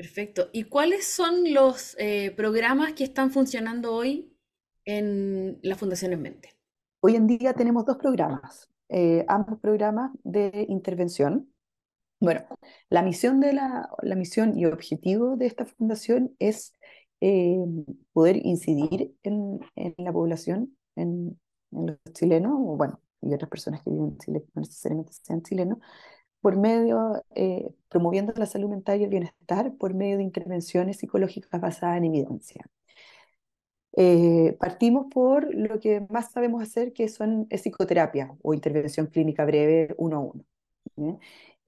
Perfecto. 0.00 0.48
¿Y 0.52 0.64
cuáles 0.64 1.06
son 1.06 1.52
los 1.52 1.94
eh, 1.98 2.32
programas 2.34 2.94
que 2.94 3.04
están 3.04 3.30
funcionando 3.30 3.92
hoy 3.94 4.34
en 4.86 5.58
la 5.62 5.76
Fundación 5.76 6.14
En 6.14 6.22
Mente? 6.22 6.56
Hoy 7.00 7.16
en 7.16 7.26
día 7.26 7.52
tenemos 7.52 7.84
dos 7.84 7.98
programas, 7.98 8.70
eh, 8.88 9.26
ambos 9.28 9.60
programas 9.60 10.10
de 10.24 10.64
intervención. 10.70 11.52
Bueno, 12.18 12.46
la 12.88 13.02
misión, 13.02 13.40
de 13.40 13.52
la, 13.52 13.90
misión 14.16 14.58
y 14.58 14.64
objetivo 14.64 15.36
de 15.36 15.44
esta 15.44 15.66
fundación 15.66 16.34
es 16.38 16.72
eh, 17.20 17.58
poder 18.14 18.36
incidir 18.42 19.14
en, 19.22 19.60
en, 19.76 19.94
la 19.98 20.14
población, 20.14 20.78
en, 20.96 21.38
los 21.72 21.98
chilenos, 22.14 22.54
bueno, 22.58 23.02
y 23.20 23.34
otras 23.34 23.50
personas 23.50 23.82
que 23.82 23.90
viven 23.90 24.12
en 24.12 24.18
Chile 24.18 24.44
no 24.54 24.62
necesariamente 24.62 25.12
sean 25.12 25.42
chilenos, 25.42 25.76
por 26.40 26.56
medio, 26.56 27.22
eh, 27.34 27.70
promoviendo 27.88 28.32
la 28.36 28.46
salud 28.46 28.68
mental 28.70 29.00
y 29.00 29.04
el 29.04 29.10
bienestar 29.10 29.74
por 29.76 29.94
medio 29.94 30.18
de 30.18 30.24
intervenciones 30.24 30.98
psicológicas 30.98 31.60
basadas 31.60 31.98
en 31.98 32.04
evidencia. 32.06 32.66
Eh, 33.96 34.56
partimos 34.60 35.06
por 35.12 35.52
lo 35.54 35.80
que 35.80 36.06
más 36.10 36.30
sabemos 36.32 36.62
hacer, 36.62 36.92
que 36.92 37.08
son 37.08 37.46
es 37.50 37.62
psicoterapia 37.62 38.36
o 38.42 38.54
intervención 38.54 39.06
clínica 39.06 39.44
breve 39.44 39.94
uno 39.98 40.16
a 40.16 40.20
uno. 40.20 40.44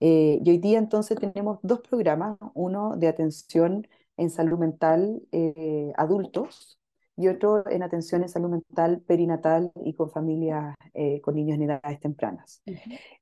Eh, 0.00 0.40
y 0.44 0.50
hoy 0.50 0.58
día 0.58 0.78
entonces 0.78 1.18
tenemos 1.18 1.58
dos 1.62 1.80
programas, 1.80 2.36
uno 2.54 2.96
de 2.96 3.08
atención 3.08 3.86
en 4.16 4.30
salud 4.30 4.58
mental 4.58 5.22
eh, 5.32 5.92
adultos 5.96 6.78
y 7.16 7.28
otro 7.28 7.68
en 7.70 7.82
atención 7.82 8.22
en 8.22 8.28
salud 8.28 8.50
mental 8.50 9.00
perinatal 9.06 9.72
y 9.84 9.94
con 9.94 10.10
familias 10.10 10.74
con 11.22 11.34
niños 11.34 11.56
en 11.56 11.62
edades 11.62 12.00
tempranas. 12.00 12.62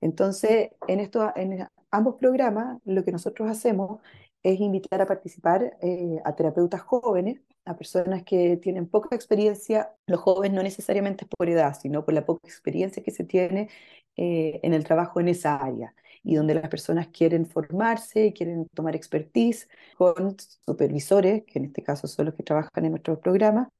Entonces, 0.01 0.71
en, 0.87 1.01
esto, 1.01 1.33
en 1.37 1.69
ambos 1.91 2.17
programas 2.17 2.79
lo 2.85 3.05
que 3.05 3.13
nosotros 3.13 3.49
hacemos 3.51 4.01
es 4.43 4.61
invitar 4.61 5.03
a 5.03 5.07
participar 5.07 5.77
a 6.25 6.35
terapeutas 6.35 6.81
jóvenes 6.83 7.41
a 7.65 7.77
personas 7.77 8.23
que 8.25 8.57
tienen 8.57 8.87
poca 8.89 9.15
experiencia, 9.15 9.95
los 10.07 10.21
jóvenes 10.21 10.57
no 10.57 10.63
necesariamente 10.63 11.27
por 11.27 11.49
edad, 11.49 11.77
sino 11.81 12.05
por 12.05 12.15
la 12.15 12.25
poca 12.25 12.47
experiencia 12.47 13.03
que 13.03 13.11
se 13.11 13.25
tiene 13.25 13.69
eh, 14.17 14.61
en 14.63 14.75
el 14.75 14.85
trabajo 14.85 15.21
en 15.21 15.29
esa 15.29 15.57
área 15.57 15.95
y 16.23 16.37
donde 16.37 16.55
las 16.55 16.69
personas 16.69 17.09
quieren 17.09 17.47
formarse, 17.47 18.33
quieren 18.33 18.67
tomar 18.75 18.95
expertise 18.97 19.69
con 19.97 20.37
supervisores, 20.67 21.45
que 21.47 21.59
en 21.59 21.67
este 21.67 21.83
caso 21.83 22.07
son 22.09 22.27
los 22.27 22.35
que 22.35 22.43
trabajan 22.43 22.85
en 22.85 22.93
nuestro 22.93 23.21
programa, 23.21 23.71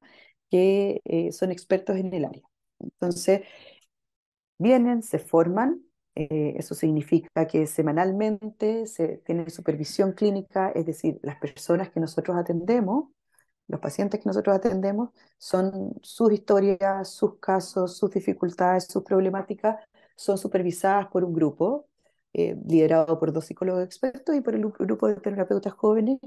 que 0.49 1.01
eh, 1.05 1.31
son 1.31 1.51
expertos 1.51 1.97
en 1.97 2.13
el 2.13 2.25
área. 2.25 2.43
Entonces, 2.79 3.41
vienen, 4.57 5.03
se 5.03 5.19
forman, 5.19 5.81
eh, 6.15 6.55
eso 6.57 6.75
significa 6.75 7.47
que 7.47 7.67
semanalmente 7.67 8.85
se 8.87 9.17
tiene 9.25 9.49
supervisión 9.49 10.13
clínica, 10.13 10.71
es 10.75 10.85
decir, 10.85 11.19
las 11.23 11.37
personas 11.37 11.89
que 11.89 11.99
nosotros 11.99 12.37
atendemos 12.37 13.09
los 13.71 13.79
pacientes 13.79 14.19
que 14.19 14.27
nosotros 14.27 14.55
atendemos 14.55 15.11
son 15.37 15.93
sus 16.01 16.33
historias, 16.33 17.09
sus 17.09 17.39
casos, 17.39 17.97
sus 17.97 18.11
dificultades, 18.11 18.85
sus 18.87 19.03
problemáticas, 19.03 19.77
son 20.15 20.37
supervisadas 20.37 21.07
por 21.07 21.23
un 21.23 21.33
grupo 21.33 21.87
eh, 22.33 22.55
liderado 22.67 23.19
por 23.19 23.33
dos 23.33 23.45
psicólogos 23.45 23.83
expertos 23.83 24.35
y 24.35 24.41
por 24.41 24.55
el 24.55 24.61
grupo 24.69 25.07
de 25.07 25.15
terapeutas 25.15 25.73
jóvenes, 25.73 26.19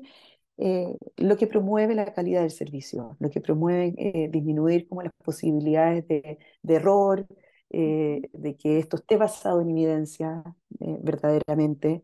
eh, 0.58 0.96
lo 1.16 1.36
que 1.36 1.46
promueve 1.46 1.94
la 1.94 2.12
calidad 2.14 2.42
del 2.42 2.50
servicio, 2.50 3.16
lo 3.20 3.30
que 3.30 3.40
promueve 3.40 3.94
eh, 3.98 4.28
disminuir 4.30 4.88
como 4.88 5.02
las 5.02 5.12
posibilidades 5.24 6.06
de, 6.08 6.38
de 6.62 6.74
error, 6.74 7.26
de 7.70 8.56
que 8.56 8.78
esto 8.78 8.96
esté 8.96 9.16
basado 9.16 9.60
en 9.60 9.70
evidencia 9.70 10.44
verdaderamente. 10.78 12.02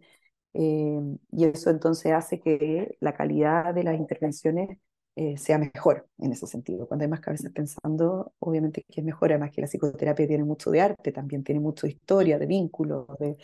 y 0.53 1.45
eso 1.45 1.71
entonces 1.71 2.13
hace 2.13 2.41
que 2.41 2.97
la 3.01 3.15
calidad 3.15 3.73
de 3.75 3.85
las 3.85 3.97
intervenciones 3.97 4.79
eh, 5.17 5.37
sea 5.37 5.59
mejor 5.59 6.09
en 6.19 6.33
ese 6.33 6.47
sentido. 6.47 6.87
Cuando 6.87 7.05
hay 7.05 7.11
más 7.11 7.21
cabezas 7.21 7.53
pensando, 7.53 8.33
obviamente 8.39 8.85
que 8.89 9.01
es 9.01 9.05
mejor, 9.05 9.31
además 9.33 9.51
que 9.51 9.61
la 9.61 9.67
psicoterapia 9.67 10.27
tiene 10.27 10.45
mucho 10.45 10.71
de 10.71 10.81
arte, 10.81 11.13
también 11.13 11.43
tiene 11.45 11.61
mucho 11.61 11.87
de 11.87 11.93
historia, 11.93 12.39
de 12.39 12.47
vínculos, 12.47 13.07
de, 13.19 13.37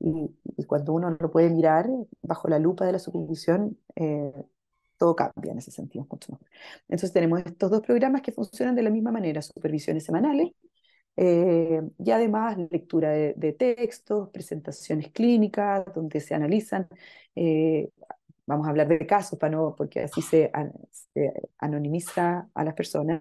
y, 0.00 0.64
cuando 0.66 0.92
uno 0.92 1.16
lo 1.18 1.30
puede 1.30 1.50
mirar 1.50 1.88
bajo 2.22 2.48
la 2.48 2.58
lupa 2.58 2.86
de 2.86 2.92
la 2.92 2.98
supervisión, 2.98 3.78
eh, 3.96 4.32
todo 4.98 5.16
cambia 5.16 5.52
en 5.52 5.58
ese 5.58 5.70
sentido, 5.70 6.06
mucho. 6.10 6.38
Entonces 6.82 7.12
tenemos 7.12 7.40
estos 7.44 7.70
dos 7.70 7.80
programas 7.82 8.22
que 8.22 8.32
funcionan 8.32 8.74
de 8.74 8.82
la 8.82 8.90
misma 8.90 9.12
manera, 9.12 9.42
supervisiones 9.42 10.04
semanales, 10.04 10.52
eh, 11.16 11.82
y 11.98 12.10
además 12.10 12.56
lectura 12.70 13.10
de, 13.10 13.34
de, 13.36 13.52
textos, 13.52 14.30
presentaciones 14.30 15.10
clínicas, 15.12 15.84
donde 15.94 16.20
se 16.20 16.34
analizan 16.34 16.88
vamos 18.50 18.66
a 18.66 18.70
hablar 18.70 18.88
de 18.88 19.06
casos 19.06 19.38
para 19.38 19.52
no, 19.52 19.74
porque 19.76 20.00
así 20.00 20.22
se, 20.22 20.50
anonimiza 21.58 22.48
a 22.52 22.64
las 22.64 22.74
personas, 22.74 23.20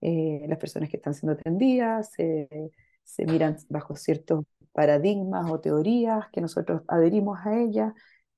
eh, 0.00 0.44
las 0.48 0.58
personas 0.58 0.90
que 0.90 0.96
están 0.96 1.14
siendo 1.14 1.34
atendidas, 1.34 2.10
se 2.12 3.26
miran 3.26 3.56
bajo 3.68 3.94
ciertos 3.94 4.44
paradigmas 4.76 5.50
o 5.50 5.60
teorías 5.60 6.28
que 6.32 6.42
nosotros 6.42 6.82
adherimos 6.88 7.38
a 7.44 7.58
ellas, 7.58 7.94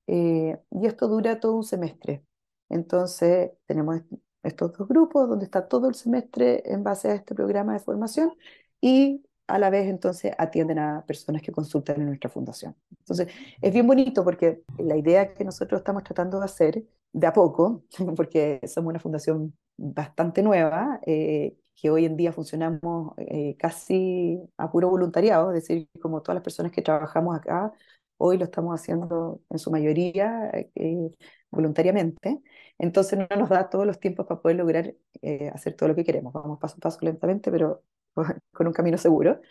eh, 0.07 0.57
y 0.71 0.87
esto 0.87 1.07
dura 1.07 1.39
todo 1.39 1.55
un 1.57 1.63
semestre. 1.63 2.23
Entonces, 2.69 3.51
tenemos 3.67 4.01
estos 4.43 4.73
dos 4.77 4.87
grupos 4.87 5.29
donde 5.29 5.45
está 5.45 5.67
todo 5.67 5.89
el 5.89 5.95
semestre 5.95 6.63
en 6.65 6.83
base 6.83 7.09
a 7.09 7.15
este 7.15 7.35
programa 7.35 7.73
de 7.73 7.79
formación 7.79 8.33
y 8.81 9.23
a 9.47 9.59
la 9.59 9.69
vez 9.69 9.87
entonces 9.89 10.31
atienden 10.37 10.79
a 10.79 11.03
personas 11.05 11.41
que 11.41 11.51
consultan 11.51 11.99
en 12.01 12.07
nuestra 12.07 12.29
fundación. 12.29 12.75
Entonces, 12.99 13.27
es 13.61 13.73
bien 13.73 13.87
bonito 13.87 14.23
porque 14.23 14.63
la 14.77 14.95
idea 14.97 15.33
que 15.33 15.43
nosotros 15.43 15.81
estamos 15.81 16.03
tratando 16.03 16.39
de 16.39 16.45
hacer 16.45 16.85
de 17.11 17.27
a 17.27 17.33
poco, 17.33 17.83
porque 18.15 18.61
somos 18.67 18.91
una 18.91 18.99
fundación 18.99 19.53
bastante 19.77 20.43
nueva, 20.43 20.99
eh, 21.05 21.55
que 21.81 21.89
hoy 21.89 22.05
en 22.05 22.17
día 22.17 22.33
funcionamos 22.33 23.13
eh, 23.17 23.55
casi 23.57 24.39
a 24.57 24.71
puro 24.71 24.89
voluntariado, 24.89 25.51
es 25.51 25.67
decir, 25.67 25.89
como 26.01 26.21
todas 26.21 26.35
las 26.35 26.43
personas 26.43 26.71
que 26.71 26.81
trabajamos 26.81 27.37
acá, 27.37 27.71
hoy 28.17 28.37
lo 28.37 28.45
estamos 28.45 28.79
haciendo 28.79 29.41
en 29.49 29.59
su 29.59 29.71
mayoría 29.71 30.51
eh, 30.75 31.11
voluntariamente, 31.51 32.41
entonces 32.77 33.19
no 33.19 33.27
nos 33.37 33.49
da 33.49 33.69
todos 33.69 33.85
los 33.85 33.99
tiempos 33.99 34.25
para 34.27 34.41
poder 34.41 34.57
lograr 34.57 34.93
hacer 35.53 35.75
todo 35.75 35.89
lo 35.89 35.95
que 35.95 36.03
queremos. 36.03 36.33
Vamos 36.33 36.59
paso 36.59 36.75
a 36.77 36.79
paso 36.79 36.99
lentamente, 37.01 37.51
pero 37.51 37.83
con 38.53 38.67
un 38.67 38.73
camino 38.73 38.97
seguro. 38.97 39.41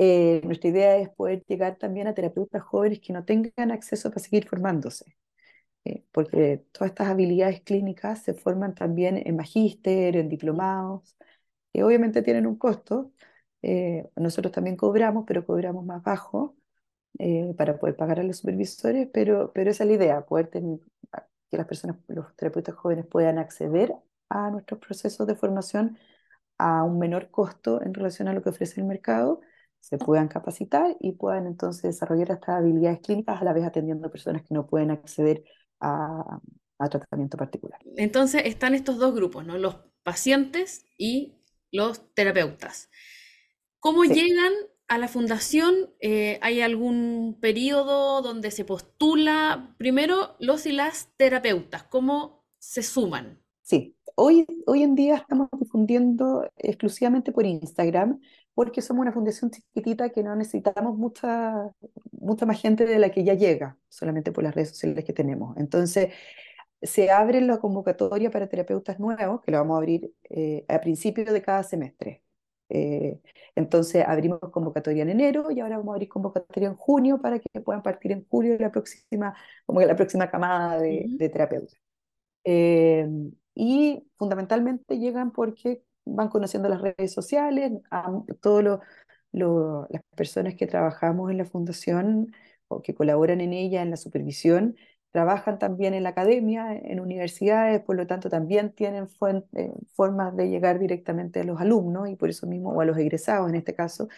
Eh, 0.00 0.40
nuestra 0.44 0.70
idea 0.70 0.96
es 0.98 1.08
poder 1.10 1.44
llegar 1.48 1.76
también 1.76 2.06
a 2.06 2.14
terapeutas 2.14 2.62
jóvenes 2.62 3.00
que 3.00 3.12
no 3.12 3.24
tengan 3.24 3.72
acceso 3.72 4.10
para 4.10 4.20
seguir 4.22 4.48
formándose, 4.48 5.16
eh, 5.84 6.04
porque 6.12 6.64
todas 6.72 6.90
estas 6.90 7.08
habilidades 7.08 7.62
clínicas 7.62 8.22
se 8.22 8.34
forman 8.34 8.74
también 8.76 9.22
en 9.26 9.36
magíster, 9.36 10.16
en 10.16 10.28
diplomados, 10.28 11.16
que 11.72 11.82
obviamente 11.84 12.22
tienen 12.22 12.46
un 12.46 12.56
costo. 12.56 13.12
Eh, 13.62 14.08
nosotros 14.16 14.52
también 14.52 14.76
cobramos, 14.76 15.24
pero 15.26 15.44
cobramos 15.46 15.84
más 15.84 16.02
bajo 16.02 16.56
para 17.56 17.78
poder 17.78 17.96
pagar 17.96 18.20
a 18.20 18.22
los 18.22 18.38
supervisores, 18.38 19.08
pero, 19.12 19.52
pero 19.52 19.70
esa 19.70 19.82
es 19.82 19.88
la 19.88 19.96
idea, 19.96 20.24
poder 20.24 20.46
tener, 20.48 20.78
que 21.50 21.56
las 21.56 21.66
personas, 21.66 21.96
los 22.08 22.34
terapeutas 22.36 22.74
jóvenes 22.74 23.06
puedan 23.06 23.38
acceder 23.38 23.94
a 24.28 24.50
nuestros 24.50 24.80
procesos 24.80 25.26
de 25.26 25.34
formación 25.34 25.98
a 26.58 26.82
un 26.82 26.98
menor 26.98 27.30
costo 27.30 27.82
en 27.82 27.94
relación 27.94 28.28
a 28.28 28.32
lo 28.32 28.42
que 28.42 28.50
ofrece 28.50 28.80
el 28.80 28.86
mercado, 28.86 29.40
se 29.80 29.96
puedan 29.96 30.28
capacitar 30.28 30.96
y 31.00 31.12
puedan 31.12 31.46
entonces 31.46 31.82
desarrollar 31.82 32.32
estas 32.32 32.56
habilidades 32.56 33.00
clínicas 33.00 33.40
a 33.40 33.44
la 33.44 33.52
vez 33.52 33.64
atendiendo 33.64 34.08
a 34.08 34.10
personas 34.10 34.42
que 34.42 34.54
no 34.54 34.66
pueden 34.66 34.90
acceder 34.90 35.44
a, 35.80 36.40
a 36.78 36.88
tratamiento 36.88 37.36
particular. 37.36 37.80
Entonces 37.96 38.42
están 38.44 38.74
estos 38.74 38.98
dos 38.98 39.14
grupos, 39.14 39.46
¿no? 39.46 39.56
Los 39.56 39.76
pacientes 40.02 40.84
y 40.98 41.37
los 41.70 42.14
terapeutas. 42.14 42.90
¿Cómo 43.80 44.04
llegan 44.04 44.52
a 44.88 44.98
la 44.98 45.08
fundación? 45.08 45.90
Eh, 46.00 46.38
¿Hay 46.42 46.60
algún 46.60 47.38
periodo 47.40 48.22
donde 48.22 48.50
se 48.50 48.64
postula 48.64 49.74
primero 49.78 50.36
los 50.38 50.66
y 50.66 50.72
las 50.72 51.10
terapeutas? 51.16 51.84
¿Cómo 51.84 52.44
se 52.58 52.82
suman? 52.82 53.42
Sí, 53.62 53.98
Hoy, 54.20 54.44
hoy 54.66 54.82
en 54.82 54.96
día 54.96 55.14
estamos 55.14 55.48
difundiendo 55.60 56.50
exclusivamente 56.56 57.30
por 57.30 57.46
Instagram 57.46 58.20
porque 58.52 58.82
somos 58.82 59.02
una 59.02 59.12
fundación 59.12 59.52
chiquitita 59.52 60.08
que 60.08 60.24
no 60.24 60.34
necesitamos 60.34 60.98
mucha, 60.98 61.70
mucha 62.10 62.44
más 62.44 62.60
gente 62.60 62.84
de 62.84 62.98
la 62.98 63.12
que 63.12 63.22
ya 63.22 63.34
llega, 63.34 63.78
solamente 63.88 64.32
por 64.32 64.42
las 64.42 64.56
redes 64.56 64.70
sociales 64.70 65.04
que 65.04 65.12
tenemos. 65.12 65.56
Entonces, 65.56 66.08
se 66.82 67.10
abre 67.10 67.40
la 67.40 67.58
convocatoria 67.58 68.30
para 68.30 68.48
terapeutas 68.48 68.98
nuevos, 69.00 69.40
que 69.42 69.50
lo 69.50 69.58
vamos 69.58 69.74
a 69.74 69.78
abrir 69.78 70.14
eh, 70.30 70.64
a 70.68 70.80
principio 70.80 71.24
de 71.32 71.42
cada 71.42 71.62
semestre. 71.62 72.22
Eh, 72.70 73.20
entonces 73.54 74.04
abrimos 74.06 74.40
convocatoria 74.52 75.02
en 75.02 75.08
enero 75.10 75.50
y 75.50 75.60
ahora 75.60 75.78
vamos 75.78 75.92
a 75.92 75.96
abrir 75.96 76.08
convocatoria 76.08 76.68
en 76.68 76.76
junio 76.76 77.20
para 77.20 77.38
que 77.38 77.60
puedan 77.60 77.82
partir 77.82 78.12
en 78.12 78.26
julio 78.28 78.56
la 78.58 78.70
próxima, 78.70 79.34
como 79.66 79.80
la 79.80 79.96
próxima 79.96 80.30
camada 80.30 80.78
de, 80.78 81.06
de 81.08 81.28
terapeutas. 81.28 81.78
Eh, 82.44 83.08
y 83.54 84.06
fundamentalmente 84.16 84.98
llegan 84.98 85.32
porque 85.32 85.82
van 86.04 86.28
conociendo 86.28 86.68
las 86.68 86.80
redes 86.80 87.12
sociales, 87.12 87.72
a 87.90 88.10
todas 88.40 88.80
las 89.32 90.02
personas 90.16 90.54
que 90.54 90.66
trabajamos 90.66 91.30
en 91.30 91.38
la 91.38 91.44
fundación 91.44 92.32
o 92.68 92.82
que 92.82 92.94
colaboran 92.94 93.40
en 93.40 93.52
ella, 93.52 93.82
en 93.82 93.90
la 93.90 93.96
supervisión, 93.96 94.76
trabajan 95.10 95.58
también 95.58 95.94
en 95.94 96.02
la 96.02 96.10
academia, 96.10 96.76
en 96.76 97.00
universidades, 97.00 97.80
por 97.80 97.96
lo 97.96 98.06
tanto 98.06 98.28
también 98.28 98.72
tienen 98.72 99.08
eh, 99.54 99.72
formas 99.94 100.36
de 100.36 100.48
llegar 100.48 100.78
directamente 100.78 101.40
a 101.40 101.44
los 101.44 101.60
alumnos 101.60 102.08
y 102.08 102.16
por 102.16 102.30
eso 102.30 102.46
mismo, 102.46 102.70
o 102.70 102.80
a 102.80 102.84
los 102.84 102.98
egresados 102.98 103.48
en 103.48 103.56
este 103.56 103.74
caso, 103.74 104.08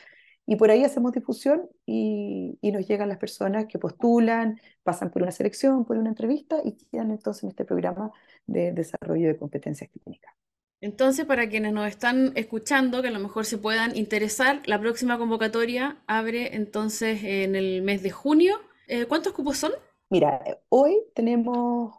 y 0.46 0.56
por 0.56 0.70
ahí 0.70 0.82
hacemos 0.82 1.12
difusión 1.12 1.68
y, 1.86 2.58
nos 2.62 2.86
llegan 2.88 3.08
las 3.08 3.18
personas 3.18 3.66
que 3.66 3.78
postulan, 3.78 4.60
pasan 4.82 5.10
por 5.10 5.22
una 5.22 5.30
selección, 5.30 5.84
por 5.84 5.96
una 5.96 6.08
entrevista 6.08 6.60
y 6.64 6.72
quedan 6.90 7.12
entonces 7.12 7.44
en 7.44 7.50
este 7.50 7.64
programa 7.64 8.10
de 8.46 8.72
desarrollo 8.72 9.28
de 9.28 9.36
competencias 9.36 9.90
clínicas. 9.90 10.34
Entonces, 10.80 11.24
para 11.26 11.48
quienes 11.48 11.72
nos 11.72 11.86
están 11.86 12.32
escuchando, 12.34 13.00
que 13.00 13.08
a 13.08 13.12
lo 13.12 13.20
mejor 13.20 13.44
se 13.44 13.58
puedan 13.58 13.96
interesar, 13.96 14.62
la 14.66 14.80
próxima 14.80 15.18
convocatoria 15.18 15.98
abre 16.08 16.56
entonces 16.56 17.22
en 17.22 17.54
el 17.54 17.82
mes 17.82 18.02
de 18.02 18.10
junio. 18.10 18.60
Eh, 18.88 19.04
¿Cuántos 19.06 19.32
cupos 19.34 19.56
son? 19.56 19.72
Mira, 20.10 20.42
hoy 20.68 21.04
tenemos 21.14 21.94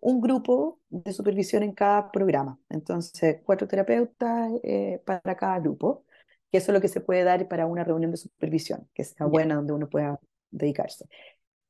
un 0.00 0.20
grupo 0.22 0.78
de 0.88 1.12
supervisión 1.12 1.62
en 1.62 1.72
cada 1.72 2.10
programa. 2.10 2.58
Entonces, 2.70 3.42
cuatro 3.44 3.68
terapeutas 3.68 4.50
eh, 4.62 5.02
para 5.04 5.36
cada 5.36 5.60
grupo, 5.60 6.04
que 6.50 6.58
eso 6.58 6.72
es 6.72 6.74
lo 6.74 6.80
que 6.80 6.88
se 6.88 7.02
puede 7.02 7.22
dar 7.22 7.46
para 7.48 7.66
una 7.66 7.84
reunión 7.84 8.10
de 8.12 8.16
supervisión, 8.16 8.88
que 8.94 9.04
sea 9.04 9.26
buena, 9.26 9.56
donde 9.56 9.74
uno 9.74 9.90
pueda 9.90 10.18
dedicarse. 10.50 11.06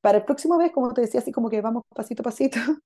Para 0.00 0.18
el 0.18 0.24
próximo 0.24 0.58
mes, 0.58 0.72
como 0.72 0.94
te 0.94 1.02
decía, 1.02 1.20
así 1.20 1.32
como 1.32 1.50
que 1.50 1.60
vamos 1.60 1.82
pasito 1.94 2.22
a 2.22 2.24
pasito, 2.24 2.58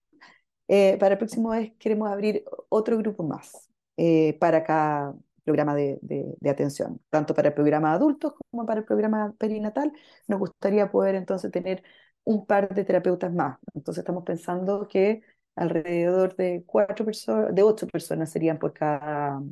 eh, 0.69 0.97
para 0.99 1.15
el 1.15 1.19
próximo 1.19 1.51
mes 1.51 1.73
queremos 1.79 2.11
abrir 2.11 2.45
otro 2.71 2.97
grupo 2.99 3.23
más 3.23 3.69
eh, 3.99 4.37
para 4.41 4.65
cada 4.65 5.15
programa 5.45 5.75
de, 5.75 5.99
de, 6.01 6.51
atención, 6.51 7.01
tanto 7.11 7.35
para 7.35 7.49
el 7.49 7.55
programa 7.55 7.91
de 7.91 7.97
adultos 7.97 8.35
como 8.51 8.65
para 8.67 8.81
el 8.81 8.87
programa 8.87 9.35
perinatal. 9.39 9.93
Nos 10.27 10.41
gustaría 10.41 10.91
poder 10.91 11.17
entonces 11.17 11.51
tener 11.53 11.83
un 12.25 12.47
par 12.47 12.75
de 12.75 12.85
terapeutas 12.85 13.33
más. 13.33 13.59
Entonces 13.75 14.03
estamos 14.03 14.25
pensando 14.25 14.89
que 14.89 15.23
alrededor 15.57 16.37
de 16.37 16.65
cuatro 16.67 17.05
personas, 17.05 17.55
de 17.55 17.63
ocho 17.63 17.87
personas 17.89 18.31
serían 18.31 18.59
por 18.59 18.73
cada, 18.73 19.43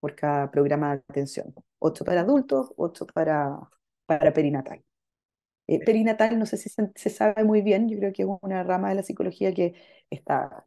por 0.00 0.14
cada 0.14 0.50
programa 0.50 0.96
de 0.96 1.02
atención. 1.08 1.54
Ocho 1.78 2.04
para 2.04 2.22
adultos, 2.22 2.72
ocho 2.76 3.06
para, 3.06 3.58
para 4.06 4.32
perinatal. 4.32 4.82
Eh, 5.66 5.80
perinatal 5.84 6.38
no 6.38 6.46
sé 6.46 6.56
si 6.56 6.68
se, 6.68 7.10
sabe 7.10 7.44
muy 7.44 7.62
bien, 7.62 7.88
yo 7.88 7.98
creo 7.98 8.12
que 8.12 8.22
es 8.22 8.28
una 8.42 8.62
rama 8.64 8.88
de 8.90 8.96
la 8.96 9.02
psicología 9.02 9.54
que 9.54 9.74
está 10.10 10.66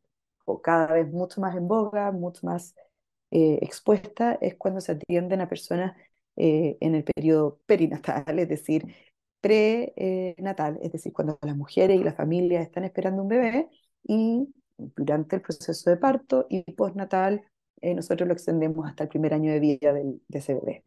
cada 0.64 0.94
vez 0.94 1.08
mucho 1.12 1.42
más 1.42 1.56
en 1.56 1.68
boga, 1.68 2.12
mucho 2.12 2.46
más 2.46 2.76
eh, 3.32 3.60
expuesta, 3.62 4.38
es 4.42 4.56
cuando 4.56 4.82
se 4.82 4.94
atienden 4.94 5.42
a 5.42 5.50
personas 5.50 5.98
eh, 6.36 6.78
en 6.82 6.96
el 6.96 7.04
periodo 7.04 7.60
perinatal, 7.66 8.40
es 8.40 8.50
decir, 8.50 8.96
prenatal, 9.46 10.80
es 10.82 10.92
decir, 10.92 11.14
cuando 11.14 11.38
las 11.44 11.56
mujeres 11.56 12.00
y 12.00 12.04
las 12.04 12.16
familias 12.16 12.64
están 12.64 12.84
esperando 12.84 13.22
un 13.22 13.28
bebé 13.28 13.70
y 14.04 14.48
durante 14.76 15.36
el 15.36 15.44
proceso 15.44 15.90
de 15.92 15.98
parto 15.98 16.48
y 16.50 16.64
postnatal, 16.74 17.44
eh, 17.82 17.94
nosotros 17.94 18.28
lo 18.28 18.34
extendemos 18.34 18.88
hasta 18.88 19.04
el 19.04 19.10
primer 19.10 19.36
año 19.36 19.52
de 19.52 19.60
vida 19.60 19.94
del, 19.94 20.20
de 20.28 20.40
ese 20.40 20.56
bebé. 20.56 20.84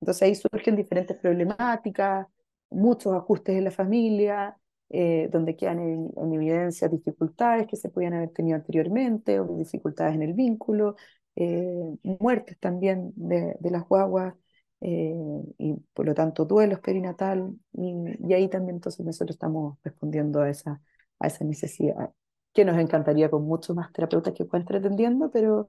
Entonces 0.00 0.22
ahí 0.22 0.34
surgen 0.34 0.74
diferentes 0.76 1.18
problemáticas, 1.18 2.26
muchos 2.70 3.14
ajustes 3.14 3.56
en 3.56 3.64
la 3.64 3.70
familia, 3.72 4.56
eh, 4.88 5.28
donde 5.30 5.54
quedan 5.54 5.80
en, 5.80 6.32
evidencia 6.34 6.88
dificultades 6.88 7.66
que 7.66 7.76
se 7.76 7.90
podían 7.90 8.14
haber 8.14 8.30
tenido 8.30 8.56
anteriormente 8.56 9.38
o 9.38 9.56
dificultades 9.58 10.14
en 10.14 10.22
el 10.22 10.32
vínculo, 10.32 10.96
eh, 11.36 11.94
muertes 12.02 12.58
también 12.58 13.12
de, 13.16 13.54
de 13.60 13.70
las 13.70 13.86
guaguas 13.86 14.34
eh, 14.80 15.14
y 15.58 15.74
por 15.94 16.06
lo 16.06 16.14
tanto 16.14 16.44
duelos 16.44 16.80
perinatal, 16.80 17.54
y, 17.72 18.32
ahí 18.34 18.48
también 18.48 18.76
entonces 18.76 19.04
nosotros 19.04 19.36
estamos 19.36 19.78
respondiendo 19.84 20.40
a 20.40 20.50
esa, 20.50 20.80
a 21.18 21.26
esa 21.26 21.44
necesidad, 21.44 22.12
que 22.52 22.64
nos 22.64 22.78
encantaría 22.78 23.30
con 23.30 23.44
muchos 23.44 23.76
más 23.76 23.92
terapeutas 23.92 24.34
que 24.34 24.44
puedan 24.44 24.62
estar 24.62 24.76
atendiendo, 24.78 25.30
pero, 25.30 25.68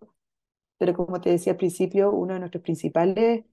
pero 0.78 0.94
como 0.96 1.22
te 1.22 1.32
decía 1.32 1.54
al 1.54 1.58
principio, 1.58 2.12
uno 2.12 2.34
de 2.36 2.40
nuestros 2.40 2.64
principales 2.64 3.46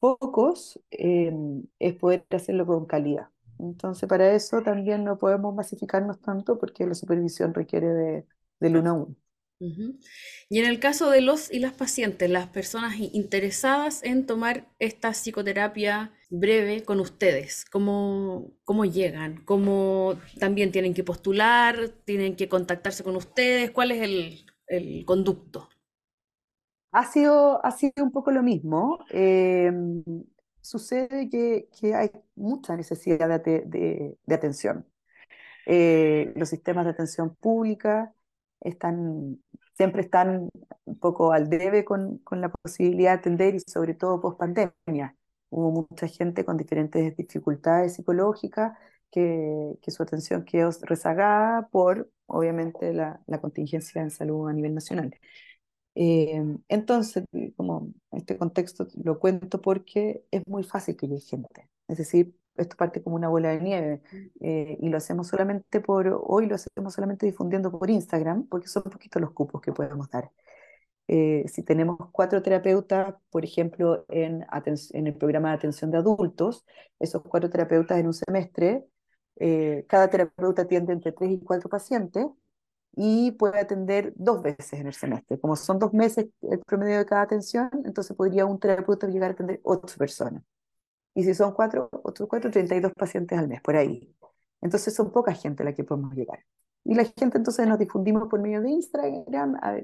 focos 0.00 0.80
eh, 0.90 1.32
es 1.78 1.94
poder 1.96 2.26
hacerlo 2.30 2.66
con 2.66 2.86
calidad. 2.86 3.28
Entonces, 3.58 4.08
para 4.08 4.32
eso 4.34 4.62
también 4.62 5.04
no 5.04 5.18
podemos 5.18 5.54
masificarnos 5.54 6.20
tanto 6.20 6.58
porque 6.58 6.86
la 6.86 6.94
supervisión 6.94 7.54
requiere 7.54 7.88
de, 7.88 8.26
del 8.60 8.76
uno 8.76 8.90
a 8.90 8.92
uno. 8.94 9.16
Y 9.60 10.60
en 10.60 10.66
el 10.66 10.78
caso 10.78 11.10
de 11.10 11.20
los 11.20 11.52
y 11.52 11.58
las 11.58 11.72
pacientes, 11.72 12.30
las 12.30 12.48
personas 12.48 12.96
interesadas 12.98 14.02
en 14.04 14.24
tomar 14.26 14.68
esta 14.78 15.12
psicoterapia 15.12 16.12
breve 16.30 16.84
con 16.84 17.00
ustedes, 17.00 17.64
¿cómo, 17.64 18.52
cómo 18.64 18.84
llegan? 18.84 19.44
¿Cómo 19.44 20.14
también 20.38 20.70
tienen 20.70 20.94
que 20.94 21.04
postular? 21.04 21.88
¿Tienen 22.04 22.36
que 22.36 22.48
contactarse 22.48 23.02
con 23.02 23.16
ustedes? 23.16 23.70
¿Cuál 23.72 23.90
es 23.90 24.02
el, 24.02 24.46
el 24.68 25.04
conducto? 25.04 25.68
Ha 26.92 27.04
sido, 27.10 27.64
ha 27.64 27.70
sido 27.72 28.04
un 28.04 28.12
poco 28.12 28.30
lo 28.30 28.42
mismo. 28.42 29.04
Em, 29.10 30.04
sucede 30.60 31.28
que, 31.28 31.68
que, 31.78 31.94
hay 31.94 32.10
mucha 32.34 32.76
necesidad 32.76 33.40
de, 33.40 33.62
de, 33.66 34.18
de 34.24 34.34
atención. 34.34 34.86
Eh, 35.66 36.32
los 36.36 36.48
sistemas 36.48 36.84
de 36.86 36.92
atención 36.92 37.34
pública 37.36 38.14
están, 38.60 39.42
siempre 39.78 40.02
están 40.02 40.50
un 40.86 40.98
poco 41.00 41.32
al 41.32 41.48
debe 41.48 41.84
con, 41.86 42.18
con 42.20 42.42
la 42.42 42.50
posibilidad 42.50 43.12
de 43.12 43.18
atender 43.20 43.54
y 43.56 43.60
sobre 43.60 43.94
todo 43.94 44.20
post 44.20 44.38
pandemia. 44.38 45.16
Hubo 45.50 45.70
mucha 45.90 46.08
gente 46.08 46.44
con 46.44 46.58
diferentes 46.58 47.16
dificultades 47.16 47.94
psicológicas 47.94 48.76
que, 49.10 49.78
que 49.82 49.90
su 49.92 50.02
atención 50.02 50.44
quedó 50.44 50.70
rezagada 50.82 51.68
por, 51.70 52.10
obviamente, 52.26 52.92
la, 52.92 53.22
la 53.26 53.40
contingencia 53.40 54.02
en 54.02 54.10
salud 54.10 54.48
a 54.48 54.52
nivel 54.52 54.74
nacional. 54.74 55.16
Eh, 55.94 56.42
entonces, 56.68 57.24
como 57.56 57.92
este 58.12 58.38
contexto 58.38 58.86
lo 59.02 59.18
cuento 59.18 59.60
porque 59.60 60.24
es 60.30 60.42
muy 60.46 60.62
fácil 60.64 60.96
que 60.96 61.08
llegue 61.08 61.20
gente. 61.20 61.68
Es 61.88 61.98
decir, 61.98 62.34
esto 62.58 62.76
parte 62.76 63.02
como 63.02 63.16
una 63.16 63.28
bola 63.28 63.50
de 63.50 63.60
nieve 63.60 64.02
eh, 64.40 64.76
y 64.80 64.88
lo 64.88 64.98
hacemos 64.98 65.28
solamente 65.28 65.80
por, 65.80 66.20
hoy 66.24 66.46
lo 66.46 66.54
hacemos 66.56 66.94
solamente 66.94 67.26
difundiendo 67.26 67.70
por 67.70 67.90
Instagram, 67.90 68.46
porque 68.48 68.68
son 68.68 68.84
poquitos 68.84 69.20
los 69.22 69.32
cupos 69.32 69.60
que 69.60 69.72
podemos 69.72 70.10
dar. 70.10 70.30
Eh, 71.08 71.44
si 71.48 71.62
tenemos 71.62 71.98
cuatro 72.12 72.42
terapeutas, 72.42 73.14
por 73.30 73.44
ejemplo, 73.44 74.04
en, 74.08 74.44
en 74.92 75.06
el 75.06 75.14
programa 75.14 75.50
de 75.50 75.54
atención 75.56 75.90
de 75.90 75.98
adultos, 75.98 76.66
esos 76.98 77.22
cuatro 77.22 77.48
terapeutas 77.50 77.98
en 77.98 78.06
un 78.06 78.12
semestre, 78.14 78.84
eh, 79.36 79.86
cada 79.88 80.10
terapeuta 80.10 80.62
atiende 80.62 80.92
entre 80.92 81.12
tres 81.12 81.30
y 81.30 81.40
cuatro 81.40 81.68
pacientes 81.70 82.26
y 82.94 83.32
puede 83.32 83.60
atender 83.60 84.12
dos 84.16 84.42
veces 84.42 84.74
en 84.74 84.86
el 84.88 84.94
semestre. 84.94 85.38
Como 85.40 85.56
son 85.56 85.78
dos 85.78 85.92
meses 85.94 86.26
el 86.42 86.58
promedio 86.60 86.98
de 86.98 87.06
cada 87.06 87.22
atención, 87.22 87.70
entonces 87.84 88.16
podría 88.16 88.46
un 88.46 88.58
terapeuta 88.58 89.06
llegar 89.08 89.30
a 89.30 89.34
atender 89.34 89.60
ocho 89.64 89.96
personas. 89.98 90.42
Y 91.18 91.24
si 91.24 91.34
son 91.34 91.52
cuatro, 91.52 91.88
otros 92.04 92.28
cuatro, 92.28 92.48
32 92.48 92.92
pacientes 92.92 93.36
al 93.36 93.48
mes, 93.48 93.60
por 93.60 93.74
ahí. 93.74 94.14
Entonces 94.60 94.94
son 94.94 95.10
poca 95.10 95.32
gente 95.34 95.64
a 95.64 95.66
la 95.66 95.74
que 95.74 95.82
podemos 95.82 96.14
llegar. 96.14 96.44
Y 96.84 96.94
la 96.94 97.04
gente 97.04 97.38
entonces 97.38 97.66
nos 97.66 97.80
difundimos 97.80 98.28
por 98.28 98.40
medio 98.40 98.62
de 98.62 98.70
Instagram, 98.70 99.56
a 99.56 99.78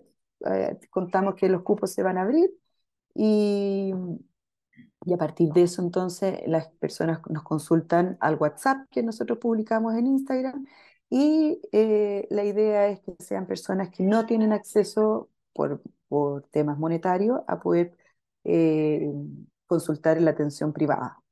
contamos 0.91 1.35
que 1.35 1.49
los 1.49 1.63
cupos 1.63 1.93
se 1.93 2.05
van 2.05 2.19
a 2.19 2.23
abrir 2.23 2.51
y, 3.15 3.93
y 5.05 5.13
a 5.13 5.17
partir 5.17 5.53
de 5.53 5.63
eso 5.63 5.83
entonces 5.83 6.41
las 6.47 6.69
personas 6.79 7.21
nos 7.29 7.43
consultan 7.43 8.17
al 8.21 8.37
WhatsApp 8.37 8.87
que 8.91 9.03
nosotros 9.03 9.39
publicamos 9.39 9.95
en 9.95 10.07
Instagram 10.07 10.67
y 11.11 11.61
eh, 11.73 12.27
la 12.31 12.45
idea 12.45 12.89
es 12.89 13.01
que 13.01 13.17
sean 13.19 13.47
personas 13.47 13.91
que 13.91 14.05
no 14.05 14.27
tienen 14.27 14.53
acceso 14.53 15.31
por, 15.53 15.83
por 16.09 16.45
temas 16.49 16.79
monetarios 16.79 17.41
a 17.49 17.59
poder 17.61 17.97
eh, 18.45 19.13
consultar 19.67 20.19
en 20.19 20.27
la 20.27 20.33
atención 20.33 20.73
privada. 20.73 21.24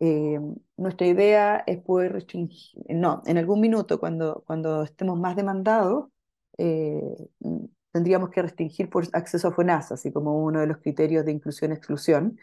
Eh, 0.00 0.40
nuestra 0.76 1.06
idea 1.06 1.62
es 1.66 1.80
poder 1.82 2.12
restringir, 2.12 2.82
no, 2.88 3.22
en 3.26 3.38
algún 3.38 3.60
minuto 3.60 3.98
cuando, 4.00 4.42
cuando 4.46 4.82
estemos 4.82 5.18
más 5.18 5.36
demandados, 5.36 6.08
eh, 6.58 7.16
tendríamos 7.92 8.30
que 8.30 8.42
restringir 8.42 8.90
por 8.90 9.04
acceso 9.12 9.48
a 9.48 9.52
FONASA, 9.52 9.94
así 9.94 10.12
como 10.12 10.44
uno 10.44 10.60
de 10.60 10.66
los 10.66 10.78
criterios 10.78 11.24
de 11.24 11.32
inclusión-exclusión. 11.32 12.38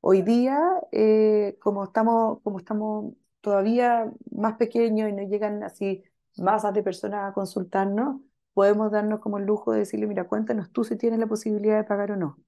Hoy 0.00 0.22
día, 0.22 0.60
eh, 0.92 1.56
como, 1.60 1.84
estamos, 1.84 2.40
como 2.42 2.58
estamos 2.58 3.14
todavía 3.40 4.10
más 4.30 4.56
pequeños 4.56 5.08
y 5.10 5.12
no 5.12 5.22
llegan 5.24 5.62
así 5.62 6.04
masas 6.36 6.74
de 6.74 6.82
personas 6.82 7.30
a 7.30 7.34
consultarnos, 7.34 8.20
podemos 8.54 8.90
darnos 8.92 9.20
como 9.20 9.38
el 9.38 9.44
lujo 9.46 9.72
de 9.72 9.80
decirle, 9.80 10.06
mira, 10.06 10.28
cuéntanos 10.28 10.70
tú 10.72 10.84
si 10.84 10.96
tienes 10.96 11.18
la 11.20 11.26
posibilidad 11.26 11.76
de 11.78 11.84
pagar 11.84 12.12
o 12.12 12.16
no. 12.16 12.38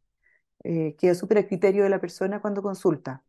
Eh, 0.64 0.96
queda 0.98 1.14
súper 1.14 1.38
el 1.38 1.48
criterio 1.48 1.84
de 1.84 1.90
la 1.90 2.00
persona 2.00 2.40
cuando 2.42 2.62
consulta. 2.62 3.24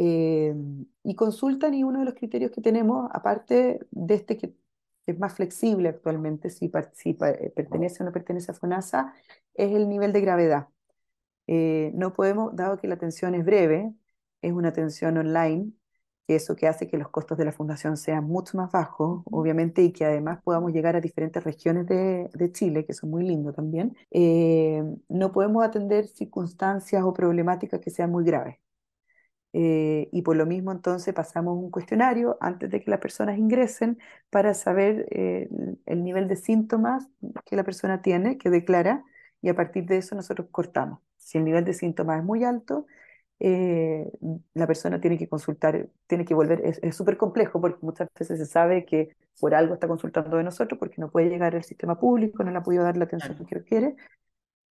Eh, 0.00 0.54
y 1.02 1.16
consultan 1.16 1.74
y 1.74 1.82
uno 1.82 1.98
de 1.98 2.04
los 2.04 2.14
criterios 2.14 2.52
que 2.52 2.60
tenemos, 2.60 3.10
aparte 3.12 3.80
de 3.90 4.14
este 4.14 4.36
que 4.36 4.54
es 5.06 5.18
más 5.18 5.34
flexible 5.34 5.88
actualmente, 5.88 6.50
si, 6.50 6.70
si 6.92 7.10
eh, 7.20 7.52
pertenece 7.56 8.02
o 8.02 8.06
no 8.06 8.12
pertenece 8.12 8.52
a 8.52 8.54
FONASA, 8.54 9.12
es 9.54 9.72
el 9.74 9.88
nivel 9.88 10.12
de 10.12 10.20
gravedad. 10.20 10.68
Eh, 11.48 11.92
no 11.94 12.12
podemos, 12.14 12.54
dado 12.56 12.78
que 12.78 12.88
la 12.88 12.94
atención 12.94 13.34
es 13.34 13.44
breve, 13.44 13.92
es 14.42 14.52
una 14.52 14.68
atención 14.68 15.18
online, 15.18 15.72
eso 16.28 16.56
que 16.56 16.68
hace 16.68 16.88
que 16.88 16.98
los 16.98 17.08
costos 17.10 17.38
de 17.38 17.46
la 17.46 17.52
fundación 17.52 17.96
sean 17.96 18.24
mucho 18.24 18.56
más 18.58 18.70
bajos, 18.70 19.22
obviamente, 19.26 19.82
y 19.82 19.92
que 19.92 20.04
además 20.04 20.40
podamos 20.44 20.72
llegar 20.72 20.94
a 20.96 21.00
diferentes 21.00 21.42
regiones 21.42 21.86
de, 21.88 22.30
de 22.34 22.52
Chile, 22.52 22.84
que 22.86 22.92
son 22.94 23.10
muy 23.10 23.24
lindos 23.24 23.56
también, 23.56 23.96
no 25.08 25.32
podemos 25.32 25.64
atender 25.64 26.06
circunstancias 26.06 27.02
o 27.04 27.12
problemáticas 27.14 27.80
que 27.80 27.90
sean 27.90 28.10
muy 28.12 28.24
graves. 28.24 28.58
Eh, 29.54 30.08
y 30.12 30.22
por 30.22 30.36
lo 30.36 30.44
mismo 30.44 30.72
entonces 30.72 31.14
pasamos 31.14 31.56
un 31.56 31.70
cuestionario 31.70 32.36
antes 32.40 32.70
de 32.70 32.82
que 32.82 32.90
las 32.90 33.00
personas 33.00 33.38
ingresen 33.38 33.98
para 34.30 34.52
saber 34.52 35.06
eh, 35.10 35.48
el 35.86 36.04
nivel 36.04 36.28
de 36.28 36.36
síntomas 36.36 37.08
que 37.46 37.56
la 37.56 37.64
persona 37.64 38.02
tiene, 38.02 38.36
que 38.36 38.50
declara, 38.50 39.04
y 39.40 39.48
a 39.48 39.54
partir 39.54 39.86
de 39.86 39.98
eso 39.98 40.14
nosotros 40.14 40.48
cortamos. 40.50 41.00
Si 41.16 41.38
el 41.38 41.44
nivel 41.44 41.64
de 41.64 41.72
síntomas 41.72 42.18
es 42.18 42.24
muy 42.24 42.44
alto, 42.44 42.86
eh, 43.40 44.10
la 44.54 44.66
persona 44.66 45.00
tiene 45.00 45.16
que 45.16 45.28
consultar, 45.28 45.88
tiene 46.06 46.24
que 46.24 46.34
volver, 46.34 46.60
es 46.82 46.96
súper 46.96 47.16
complejo 47.16 47.60
porque 47.60 47.78
muchas 47.82 48.08
veces 48.18 48.38
se 48.38 48.46
sabe 48.46 48.84
que 48.84 49.16
por 49.40 49.54
algo 49.54 49.74
está 49.74 49.86
consultando 49.88 50.36
de 50.36 50.44
nosotros 50.44 50.78
porque 50.78 51.00
no 51.00 51.10
puede 51.10 51.28
llegar 51.28 51.54
al 51.54 51.64
sistema 51.64 51.98
público, 51.98 52.42
no 52.42 52.50
le 52.50 52.58
ha 52.58 52.62
podido 52.62 52.84
dar 52.84 52.96
la 52.96 53.04
atención 53.04 53.36
que 53.46 53.54
requiere, 53.54 53.96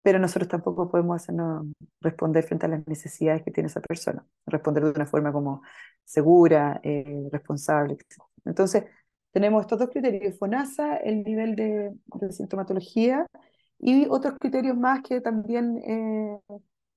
pero 0.05 0.19
nosotros 0.19 0.47
tampoco 0.47 0.87
podemos 0.87 1.15
hacernos 1.15 1.65
responder 1.99 2.43
frente 2.43 2.67
a 2.67 2.69
las 2.69 2.87
necesidades 2.87 3.41
que 3.41 3.49
tiene 3.49 3.69
esa 3.69 3.81
persona, 3.81 4.23
responder 4.45 4.83
de 4.83 4.91
una 4.91 5.07
forma 5.07 5.33
como 5.33 5.63
segura, 6.03 6.79
eh, 6.83 7.27
responsable. 7.31 7.97
Entonces, 8.45 8.83
tenemos 9.31 9.61
estos 9.61 9.79
dos 9.79 9.89
criterios, 9.89 10.37
FONASA, 10.37 10.97
el 10.97 11.23
nivel 11.23 11.55
de, 11.55 11.91
sintomatología 12.29 13.25
y 13.79 14.05
otros 14.07 14.35
criterios 14.39 14.77
más 14.77 15.01
que 15.01 15.21
también 15.21 15.79
eh, 15.79 16.39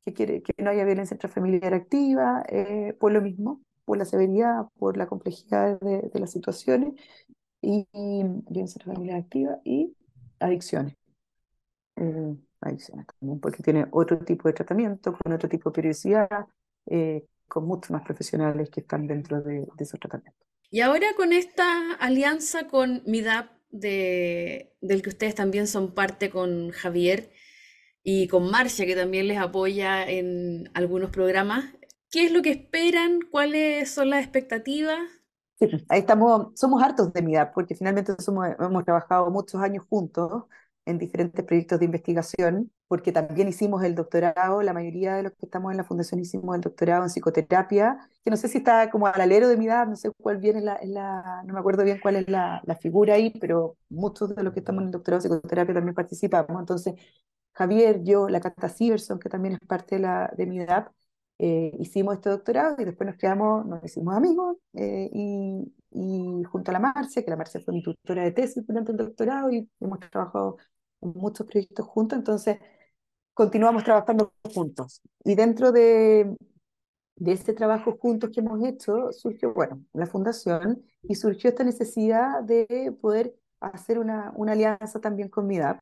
que 0.05 0.12
quiere 0.12 0.42
que 0.42 0.53
no 0.62 0.68
haya 0.68 0.85
violencia 0.85 1.14
intrafamiliar 1.14 1.73
activa, 1.73 2.42
eh, 2.51 2.94
por 3.01 3.12
lo 3.12 3.23
mismo, 3.23 3.62
por 3.87 3.97
la 3.97 4.05
severidad, 4.05 4.66
por 4.79 4.99
la 4.99 5.07
complejidad 5.07 5.81
de, 5.81 6.11
las 6.21 6.31
situaciones 6.31 6.92
y, 7.62 7.87
violencia 8.51 8.79
intrafamiliar 8.83 9.18
activa 9.18 9.61
y 9.64 9.97
adicciones 10.40 10.94
también, 12.61 13.40
porque 13.40 13.62
tiene 13.62 13.87
otro 13.90 14.18
tipo 14.18 14.49
de 14.49 14.55
tratamiento, 14.55 15.16
con 15.16 15.33
otro 15.33 15.49
tipo 15.49 15.71
de 15.71 15.75
periodicidad, 15.75 16.47
eh, 16.87 17.25
con 17.47 17.66
muchos 17.66 17.90
más 17.90 18.03
profesionales 18.03 18.71
que 18.71 18.81
están 18.81 19.07
dentro 19.07 19.40
de, 19.42 19.66
esos 19.79 19.99
tratamientos. 19.99 20.47
Y 20.71 20.81
ahora 20.81 21.07
con 21.16 21.33
esta 21.33 21.94
alianza 21.94 22.68
con 22.68 23.03
MIDAP, 23.07 23.51
de, 23.71 24.73
del 24.81 25.03
que 25.03 25.11
ustedes 25.11 25.35
también 25.35 25.66
son 25.66 25.94
parte 25.94 26.31
con 26.31 26.71
Javier 26.71 27.31
y 28.03 28.29
con 28.29 28.51
Marcia, 28.51 28.87
que 28.87 28.97
también 28.97 29.29
les 29.29 29.38
apoya 29.38 30.09
en 30.09 30.71
algunos 30.75 31.11
programas, 31.11 31.66
¿qué 32.11 32.25
es 32.25 32.33
lo 32.33 32.42
que 32.42 32.51
esperan? 32.51 33.21
¿Cuáles 33.31 33.90
son 33.90 34.11
las 34.11 34.23
expectativas? 34.23 34.99
Pues, 35.59 35.85
ahí 35.88 36.01
estamos, 36.01 36.59
somos 36.59 36.83
hartos 36.83 37.12
de 37.12 37.23
MIDAP, 37.23 37.53
porque 37.53 37.75
finalmente 37.75 38.14
somos, 38.21 38.47
hemos 38.59 38.85
trabajado 38.85 39.31
muchos 39.31 39.61
años 39.61 39.85
juntos 39.88 40.44
en 40.88 40.98
diferentes 40.98 41.44
proyectos 41.44 41.79
de 41.79 41.85
investigación, 41.85 42.72
porque 42.88 43.12
también 43.12 43.48
hicimos 43.48 43.85
el 43.85 43.94
doctorado, 43.94 44.62
la 44.62 44.72
mayoría 44.72 45.14
de 45.16 45.22
los 45.24 45.33
que 45.33 45.46
estamos 45.46 45.70
en 45.70 45.77
la 45.77 45.85
fundación 45.85 46.20
hicimos 46.20 46.55
el 46.57 46.62
doctorado 46.62 47.03
en 47.03 47.11
psicoterapia, 47.11 47.98
que 48.24 48.31
no 48.31 48.37
sé 48.38 48.48
si 48.48 48.59
está 48.59 48.90
como 48.90 49.07
al 49.07 49.20
alero 49.20 49.48
de 49.48 49.59
mi 49.59 49.66
edad, 49.66 49.87
no 49.87 49.96
sé 49.96 50.11
cuál 50.18 50.38
viene 50.38 50.62
la, 50.62 50.79
la 50.85 51.42
no 51.46 51.53
me 51.53 51.61
acuerdo 51.61 51.85
bien 51.85 52.01
cuál 52.03 52.16
es 52.16 52.29
la, 52.29 52.62
la, 52.64 52.77
figura 52.77 53.14
ahí, 53.14 53.31
pero 53.38 53.77
muchos 53.90 54.35
de 54.35 54.42
los 54.42 54.55
que 54.55 54.61
estamos 54.61 54.81
en 54.81 54.87
el 54.87 54.92
doctorado 54.92 55.22
en 55.22 55.31
psicoterapia 55.31 55.74
también 55.74 55.94
participamos. 55.94 56.59
Entonces, 56.59 56.94
Javier, 57.53 58.03
yo, 58.05 58.29
la 58.29 58.40
Cata 58.40 58.68
Siverson, 58.68 59.18
que 59.18 59.29
también 59.29 59.55
es 59.55 59.68
parte 59.68 59.96
de, 59.96 60.03
la, 60.03 60.33
de 60.37 60.46
mi 60.46 60.61
edad, 60.61 60.88
eh, 61.38 61.72
hicimos 61.79 62.14
este 62.14 62.31
doctorado 62.31 62.77
y 62.79 62.85
después 62.85 63.07
nos 63.09 63.16
quedamos, 63.16 63.64
nos 63.66 63.85
hicimos 63.85 64.14
amigos 64.16 64.57
eh, 64.74 65.09
y, 65.12 65.72
y, 65.90 66.42
junto 66.44 66.70
a 66.70 66.74
la 66.74 66.81
Marcia, 66.81 67.22
que 67.22 67.31
la 67.31 67.37
Marcia 67.37 67.61
fue 67.61 67.74
mi 67.74 67.83
tutora 67.83 68.24
de 68.24 68.33
tesis 68.33 68.66
durante 68.66 68.92
el 68.92 68.98
doctorado 68.98 69.51
y 69.51 69.68
hemos 69.81 70.01
trabajado 70.01 70.57
muchos 71.00 71.46
proyectos 71.46 71.87
juntos, 71.87 72.18
entonces 72.18 72.58
continuamos 73.34 73.84
trabajando 73.84 74.32
juntos. 74.54 75.00
Y 75.24 75.34
dentro 75.34 75.72
de, 75.72 76.37
de 77.16 77.32
ese 77.32 77.52
trabajo 77.54 77.96
juntos 77.98 78.30
que 78.30 78.40
hemos 78.40 78.64
hecho, 78.64 79.12
surgió, 79.12 79.52
bueno, 79.54 79.82
la 79.92 80.06
fundación 80.06 80.84
y 81.02 81.14
surgió 81.16 81.50
esta 81.50 81.64
necesidad 81.64 82.42
de 82.42 82.96
poder 83.00 83.34
hacer 83.61 83.98
una, 83.98 84.32
una 84.37 84.52
alianza 84.52 85.00
también 85.00 85.28
con 85.28 85.46
MIDAP, 85.46 85.80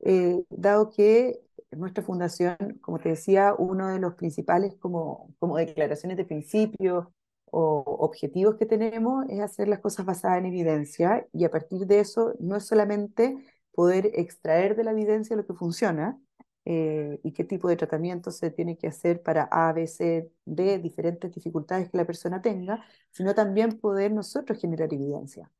eh, 0.00 0.42
dado 0.50 0.90
que 0.90 1.40
nuestra 1.72 2.02
fundación, 2.02 2.56
como 2.80 2.98
te 2.98 3.10
decía, 3.10 3.54
uno 3.56 3.88
de 3.88 3.98
los 4.00 4.14
principales 4.14 4.74
como, 4.76 5.34
como 5.38 5.56
declaraciones 5.56 6.16
de 6.16 6.24
principio 6.24 7.12
o 7.46 7.84
objetivos 8.00 8.56
que 8.56 8.66
tenemos 8.66 9.26
es 9.28 9.40
hacer 9.40 9.68
las 9.68 9.80
cosas 9.80 10.06
basadas 10.06 10.38
en 10.38 10.46
evidencia 10.46 11.26
y 11.32 11.44
a 11.44 11.50
partir 11.50 11.86
de 11.86 12.00
eso 12.00 12.34
no 12.38 12.56
es 12.56 12.66
solamente 12.66 13.36
poder 13.80 14.10
extraer 14.14 14.76
de 14.76 14.84
la 14.84 14.92
evidencia 14.92 15.36
lo 15.36 15.46
que 15.46 15.54
funciona 15.54 16.20
eh, 16.66 17.18
y 17.22 17.32
qué 17.32 17.44
tipo 17.44 17.68
de 17.68 17.76
tratamiento 17.76 18.30
se 18.30 18.50
tiene 18.50 18.76
que 18.76 18.88
hacer 18.88 19.22
para 19.22 19.44
A, 19.50 19.72
B, 19.72 19.86
C, 19.86 20.30
D, 20.44 20.78
diferentes 20.78 21.32
dificultades 21.34 21.90
que 21.90 21.96
la 21.96 22.04
persona 22.04 22.42
tenga, 22.42 22.84
sino 23.10 23.34
también 23.34 23.78
poder 23.80 24.12
nosotros 24.12 24.60
generar 24.60 24.92
evidencia. 24.92 25.50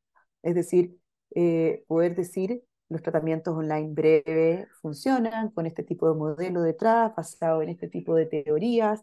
Es 0.42 0.54
decir, 0.54 0.98
eh, 1.34 1.82
poder 1.86 2.14
decir 2.14 2.62
los 2.90 3.02
tratamientos 3.02 3.56
online 3.56 3.88
breves 3.92 4.68
funcionan 4.82 5.50
con 5.50 5.64
este 5.66 5.82
tipo 5.82 6.08
de 6.10 6.16
modelo 6.18 6.60
detrás, 6.62 7.14
basado 7.16 7.62
en 7.62 7.70
este 7.70 7.88
tipo 7.88 8.14
de 8.14 8.26
teorías, 8.26 9.02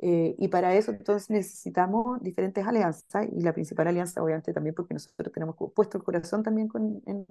eh, 0.00 0.34
y 0.38 0.48
para 0.48 0.74
eso 0.74 0.90
entonces 0.92 1.30
necesitamos 1.30 2.20
diferentes 2.22 2.66
alianzas, 2.66 3.26
y 3.30 3.40
la 3.42 3.52
principal 3.52 3.88
alianza 3.88 4.22
obviamente 4.22 4.52
también 4.54 4.74
porque 4.74 4.94
nosotros 4.94 5.32
tenemos 5.32 5.56
puesto 5.74 5.98
el 5.98 6.04
corazón 6.04 6.42
también 6.42 6.68
con, 6.68 7.02
en, 7.06 7.26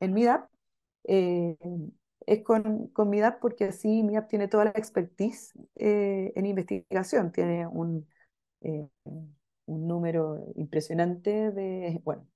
en 0.00 0.12
MIDAP, 0.12 0.48
eh, 1.04 1.56
es 2.26 2.42
con, 2.42 2.88
con 2.88 3.10
MIDAP 3.10 3.40
porque 3.40 3.64
así 3.64 4.02
MIDAP 4.02 4.28
tiene 4.28 4.48
toda 4.48 4.64
la 4.66 4.70
expertise 4.70 5.52
eh, 5.76 6.32
en 6.34 6.46
investigación, 6.46 7.32
tiene 7.32 7.66
un, 7.66 8.06
eh, 8.62 8.86
un 9.66 9.86
número 9.88 10.52
impresionante 10.56 11.50
de, 11.52 12.00
bueno, 12.04 12.26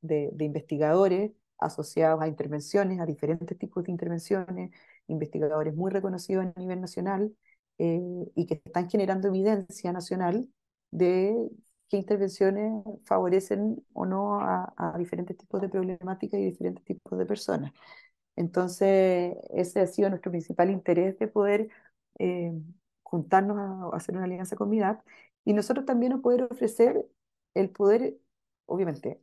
de, 0.00 0.32
investigadores 0.40 1.32
asociados 1.58 2.22
a 2.22 2.28
intervenciones, 2.28 3.00
a 3.00 3.06
diferentes 3.06 3.58
tipos 3.58 3.84
de 3.84 3.92
intervenciones, 3.92 4.70
investigadores 5.08 5.74
muy 5.74 5.90
reconocidos 5.90 6.46
a 6.46 6.60
nivel 6.60 6.80
nacional 6.80 7.34
y 7.78 8.46
que 8.46 8.54
están 8.64 8.90
generando 8.90 9.28
evidencia 9.28 9.92
nacional 9.92 10.48
de 10.90 11.36
qué 11.88 11.96
intervenciones 11.96 12.72
favorecen 13.04 13.84
o 13.92 14.04
no 14.06 14.40
a, 14.40 14.72
a 14.76 14.98
diferentes 14.98 15.36
tipos 15.36 15.60
de 15.60 15.68
problemáticas 15.68 16.40
y 16.40 16.44
diferentes 16.44 16.84
tipos 16.84 17.18
de 17.18 17.26
personas. 17.26 17.72
Entonces, 18.38 19.36
ese 19.50 19.80
ha 19.80 19.86
sido 19.88 20.08
nuestro 20.10 20.30
principal 20.30 20.70
interés 20.70 21.18
de 21.18 21.26
poder 21.28 21.70
eh, 22.20 22.52
juntarnos 23.02 23.58
a, 23.92 23.96
hacer 23.96 24.16
una 24.16 24.26
alianza 24.26 24.56
con 24.56 24.70
MIDAP 24.70 25.00
y 25.44 25.54
nosotros 25.54 25.86
también 25.86 26.12
nos 26.12 26.20
poder 26.22 26.44
ofrecer 26.44 27.04
el 27.54 27.70
poder, 27.70 28.16
obviamente, 28.66 29.20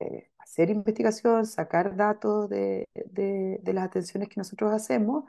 eh, 0.00 0.30
hacer 0.38 0.70
investigación, 0.70 1.46
sacar 1.46 1.96
datos 1.96 2.48
de, 2.50 2.88
de, 2.94 3.72
las 3.74 3.86
atenciones 3.86 4.28
que 4.28 4.36
nosotros 4.40 4.72
hacemos, 4.72 5.24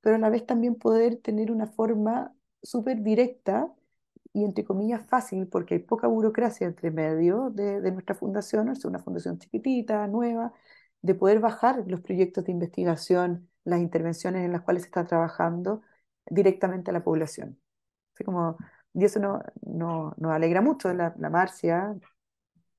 pero 0.00 0.16
a 0.16 0.18
la 0.18 0.30
vez 0.30 0.46
también 0.46 0.76
poder 0.76 1.18
tener 1.18 1.52
una 1.52 1.66
forma 1.68 2.34
súper 2.62 3.02
directa 3.02 3.72
y 4.32 4.44
entre 4.44 4.64
comillas 4.64 5.06
fácil, 5.06 5.46
porque 5.48 5.74
hay 5.74 5.80
poca 5.80 6.08
burocracia 6.08 6.66
entre 6.66 6.90
medio 6.90 7.50
de, 7.50 7.80
de 7.80 7.92
nuestra 7.92 8.14
fundación, 8.16 8.70
es 8.70 8.84
una 8.84 8.98
fundación 9.00 9.38
chiquitita, 9.38 10.06
nueva, 10.08 10.52
de 11.02 11.14
poder 11.14 11.40
bajar 11.40 11.84
los 11.86 12.00
proyectos 12.00 12.44
de 12.44 12.52
investigación, 12.52 13.50
las 13.64 13.80
intervenciones 13.80 14.44
en 14.44 14.52
las 14.52 14.62
cuales 14.62 14.82
se 14.84 14.88
está 14.88 15.06
trabajando 15.06 15.82
directamente 16.26 16.90
a 16.90 16.94
la 16.94 17.04
población. 17.04 17.60
Así 18.14 18.24
como, 18.24 18.56
y 18.94 19.04
eso 19.04 19.20
no, 19.20 19.40
no, 19.62 20.14
nos 20.18 20.32
alegra 20.32 20.60
mucho. 20.62 20.92
La, 20.94 21.14
Marcia, 21.30 21.96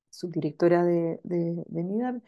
subdirectora 0.10 0.84
de, 0.84 1.20
de, 1.24 1.64
de 1.68 1.84
MIDAP, 1.84 2.24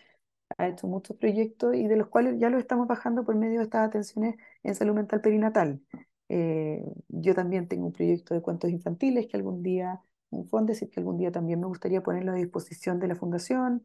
ha 0.58 0.68
hecho 0.68 0.88
muchos 0.88 1.18
proyectos 1.18 1.76
y 1.76 1.88
de 1.88 1.98
los 1.98 2.08
cuales 2.08 2.40
ya 2.40 2.50
los 2.50 2.62
estamos 2.62 2.88
bajando 2.88 3.26
por 3.26 3.36
medio 3.36 3.60
de 3.60 3.66
estas 3.66 3.88
atenciones 3.88 4.36
en 4.64 4.76
salud 4.76 4.94
mental 4.96 5.22
perinatal. 5.22 5.82
Eh, 6.30 6.84
yo 7.10 7.36
también 7.36 7.68
tengo 7.68 7.88
un 7.88 7.94
proyecto 7.94 8.34
de 8.34 8.42
cuentos 8.42 8.72
infantiles 8.72 9.28
que 9.28 9.38
algún 9.38 9.64
día, 9.64 10.02
un 10.30 10.48
fondo, 10.48 10.74
decir 10.74 10.90
que 10.90 11.00
algún 11.00 11.18
día 11.18 11.32
también 11.32 11.60
me 11.60 11.68
gustaría 11.68 12.02
ponerlo 12.04 12.32
a 12.32 12.36
disposición 12.36 13.00
de 13.00 13.08
la 13.08 13.16
fundación. 13.16 13.84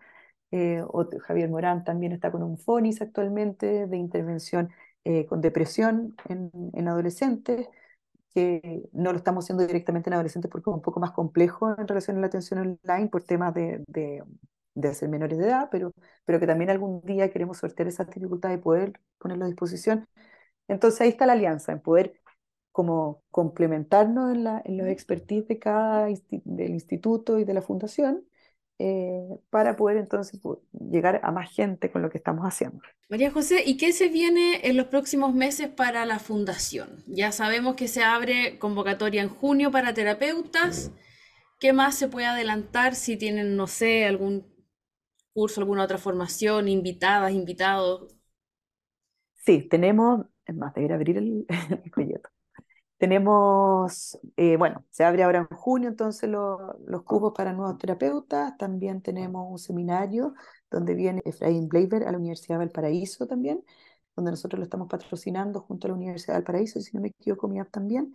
Eh, 0.50 0.82
Javier 1.22 1.48
Morán 1.48 1.84
también 1.84 2.12
está 2.12 2.32
con 2.32 2.42
un 2.42 2.58
FONIS 2.58 3.02
actualmente 3.02 3.86
de 3.86 3.96
intervención 3.96 4.70
eh, 5.04 5.26
con 5.26 5.40
depresión 5.40 6.16
en, 6.28 6.50
en, 6.74 6.88
adolescentes, 6.88 7.68
que 8.34 8.88
no 8.92 9.12
lo 9.12 9.18
estamos 9.18 9.44
haciendo 9.44 9.66
directamente 9.66 10.10
en 10.10 10.14
adolescentes 10.14 10.50
porque 10.50 10.70
es 10.70 10.74
un 10.74 10.82
poco 10.82 11.00
más 11.00 11.12
complejo 11.12 11.74
en 11.78 11.88
relación 11.88 12.18
a 12.18 12.20
la 12.20 12.26
atención 12.26 12.60
online 12.60 13.08
por 13.08 13.24
temas 13.24 13.54
de, 13.54 13.84
de, 13.88 14.22
de 14.74 14.94
ser 14.94 15.08
menores 15.08 15.38
de 15.38 15.46
edad, 15.46 15.68
pero, 15.70 15.92
pero 16.24 16.40
que 16.40 16.46
también 16.46 16.70
algún 16.70 17.00
día 17.02 17.30
queremos 17.30 17.58
sortear 17.58 17.88
esa 17.88 18.04
dificultad 18.04 18.50
de 18.50 18.58
poder 18.58 19.00
ponerlo 19.18 19.44
a 19.44 19.48
disposición. 19.48 20.08
Entonces 20.68 21.00
ahí 21.00 21.08
está 21.10 21.26
la 21.26 21.32
alianza, 21.34 21.72
en 21.72 21.80
poder 21.80 22.20
como 22.72 23.22
complementarnos 23.30 24.32
en, 24.34 24.44
la, 24.44 24.62
en 24.64 24.78
los 24.78 24.86
expertise 24.88 25.46
de 25.48 25.58
cada 25.58 26.06
del 26.06 26.70
instituto 26.70 27.38
y 27.38 27.44
de 27.44 27.54
la 27.54 27.62
fundación 27.62 28.24
eh, 28.82 29.38
para 29.50 29.76
poder 29.76 29.98
entonces 29.98 30.40
llegar 30.72 31.20
a 31.22 31.30
más 31.32 31.52
gente 31.52 31.90
con 31.90 32.00
lo 32.00 32.08
que 32.08 32.16
estamos 32.16 32.46
haciendo. 32.46 32.80
María 33.10 33.30
José, 33.30 33.62
¿y 33.66 33.76
qué 33.76 33.92
se 33.92 34.08
viene 34.08 34.66
en 34.66 34.78
los 34.78 34.86
próximos 34.86 35.34
meses 35.34 35.68
para 35.68 36.06
la 36.06 36.18
fundación? 36.18 37.04
Ya 37.06 37.30
sabemos 37.30 37.74
que 37.74 37.88
se 37.88 38.02
abre 38.02 38.58
convocatoria 38.58 39.20
en 39.20 39.28
junio 39.28 39.70
para 39.70 39.92
terapeutas. 39.92 40.92
¿Qué 41.58 41.74
más 41.74 41.94
se 41.96 42.08
puede 42.08 42.26
adelantar 42.26 42.94
si 42.94 43.18
tienen, 43.18 43.54
no 43.54 43.66
sé, 43.66 44.06
algún 44.06 44.46
curso, 45.34 45.60
alguna 45.60 45.84
otra 45.84 45.98
formación, 45.98 46.66
invitadas, 46.66 47.32
invitados? 47.32 48.16
Sí, 49.44 49.68
tenemos, 49.68 50.24
es 50.46 50.54
más, 50.54 50.72
debería 50.72 50.96
abrir 50.96 51.18
el, 51.18 51.46
proyecto. 51.92 52.30
Tenemos, 53.00 54.18
eh, 54.36 54.58
bueno, 54.58 54.84
se 54.90 55.04
abre 55.04 55.22
ahora 55.22 55.38
en 55.38 55.46
junio 55.56 55.88
entonces 55.88 56.28
los 56.28 57.02
cupos 57.04 57.32
para 57.34 57.54
nuevos 57.54 57.78
terapeutas. 57.78 58.58
También 58.58 59.00
tenemos 59.00 59.50
un 59.50 59.58
seminario 59.58 60.34
donde 60.70 60.94
viene 60.94 61.22
Efraín 61.24 61.66
Bleiber 61.66 62.04
a 62.06 62.12
la 62.12 62.18
Universidad 62.18 62.56
de 62.56 62.66
Valparaíso 62.66 63.26
también, 63.26 63.64
donde 64.14 64.32
nosotros 64.32 64.58
lo 64.58 64.64
estamos 64.64 64.86
patrocinando 64.88 65.62
junto 65.62 65.86
a 65.86 65.88
la 65.90 65.94
Universidad 65.96 66.34
de 66.34 66.40
Valparaíso, 66.40 66.78
y 66.78 66.82
si 66.82 66.94
no 66.94 67.00
me 67.00 67.08
equivoco, 67.08 67.48
MIAP 67.48 67.70
también, 67.70 68.12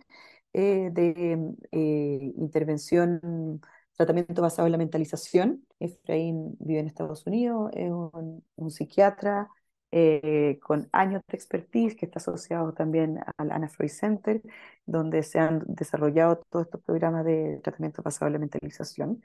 eh, 0.52 0.90
de 0.92 1.56
eh, 1.72 2.32
intervención, 2.36 3.60
tratamiento 3.96 4.40
basado 4.40 4.66
en 4.66 4.72
la 4.72 4.78
mentalización. 4.78 5.66
Efraín 5.80 6.56
vive 6.60 6.78
en 6.78 6.86
Estados 6.86 7.26
Unidos, 7.26 7.72
es 7.74 7.90
un 7.90 8.70
psiquiatra 8.70 9.48
eh, 9.92 10.58
con 10.62 10.88
años 10.92 11.22
de 11.28 11.36
expertise, 11.36 11.96
que 11.96 12.06
está 12.06 12.18
asociado 12.18 12.72
también 12.72 13.20
al 13.36 13.50
Anna 13.52 13.68
Freud 13.68 13.90
Center, 13.90 14.42
donde 14.84 15.22
se 15.22 15.38
han 15.38 15.64
desarrollado 15.66 16.42
todos 16.50 16.66
estos 16.66 16.82
programas 16.82 17.24
de 17.24 17.60
tratamiento 17.62 18.02
basado 18.02 18.26
en 18.28 18.32
la 18.34 18.38
mentalización. 18.38 19.22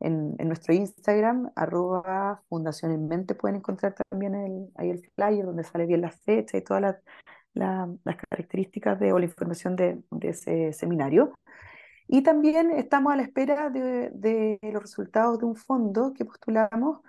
En, 0.00 0.34
en 0.38 0.48
nuestro 0.48 0.74
Instagram, 0.74 1.52
arroba 1.54 2.42
Fundación 2.48 2.92
en 2.92 3.06
Mente, 3.08 3.34
pueden 3.34 3.56
encontrar 3.56 3.94
también 4.10 4.34
el, 4.34 4.68
ahí 4.74 4.90
el 4.90 5.08
flyer 5.14 5.44
donde 5.44 5.64
sale 5.64 5.86
bien 5.86 6.00
la 6.00 6.10
fecha 6.10 6.56
y 6.56 6.62
todas 6.62 6.82
las, 6.82 6.96
las 7.54 8.16
características 8.28 8.98
de, 8.98 9.12
o 9.12 9.18
la 9.18 9.26
información 9.26 9.76
de, 9.76 10.02
de 10.10 10.28
ese 10.28 10.72
seminario. 10.72 11.34
Y 12.08 12.22
también 12.22 12.72
estamos 12.72 13.12
a 13.12 13.16
la 13.16 13.22
espera 13.22 13.70
de, 13.70 14.10
de 14.10 14.58
los 14.72 14.82
resultados 14.82 15.38
de 15.38 15.46
un 15.46 15.56
fondo 15.56 16.12
que 16.12 16.24
postulamos 16.24 17.00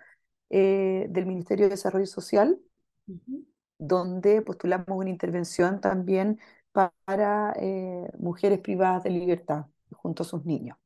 eh, 0.49 1.07
del 1.09 1.25
Ministerio 1.25 1.65
de 1.65 1.71
Desarrollo 1.71 2.05
Social, 2.05 2.59
donde 3.77 4.41
postulamos 4.41 4.87
una 4.89 5.09
intervención 5.09 5.81
también 5.81 6.39
para 6.71 7.53
eh, 7.59 8.07
mujeres 8.17 8.59
privadas 8.59 9.03
de 9.03 9.09
libertad 9.11 9.65
junto 9.91 10.23
a 10.23 10.25
sus 10.25 10.45
niños. 10.45 10.77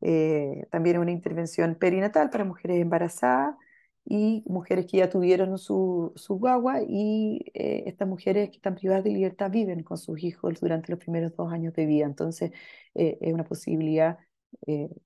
Eh, 0.00 0.66
también 0.70 0.98
una 0.98 1.10
intervención 1.12 1.74
perinatal 1.76 2.30
para 2.30 2.44
mujeres 2.44 2.80
embarazadas 2.80 3.56
y 4.04 4.42
mujeres 4.46 4.86
que 4.86 4.98
ya 4.98 5.10
tuvieron 5.10 5.58
su, 5.58 6.12
su 6.16 6.36
guagua 6.38 6.80
y 6.88 7.44
eh, 7.54 7.84
estas 7.86 8.08
mujeres 8.08 8.50
que 8.50 8.56
están 8.56 8.74
privadas 8.76 9.04
de 9.04 9.10
libertad 9.10 9.50
viven 9.50 9.82
con 9.82 9.98
sus 9.98 10.22
hijos 10.22 10.60
durante 10.60 10.90
los 10.92 11.00
primeros 11.00 11.34
dos 11.36 11.52
años 11.52 11.74
de 11.74 11.86
vida. 11.86 12.06
Entonces 12.06 12.52
es 12.94 13.32
una 13.34 13.44
posibilidad 13.44 14.18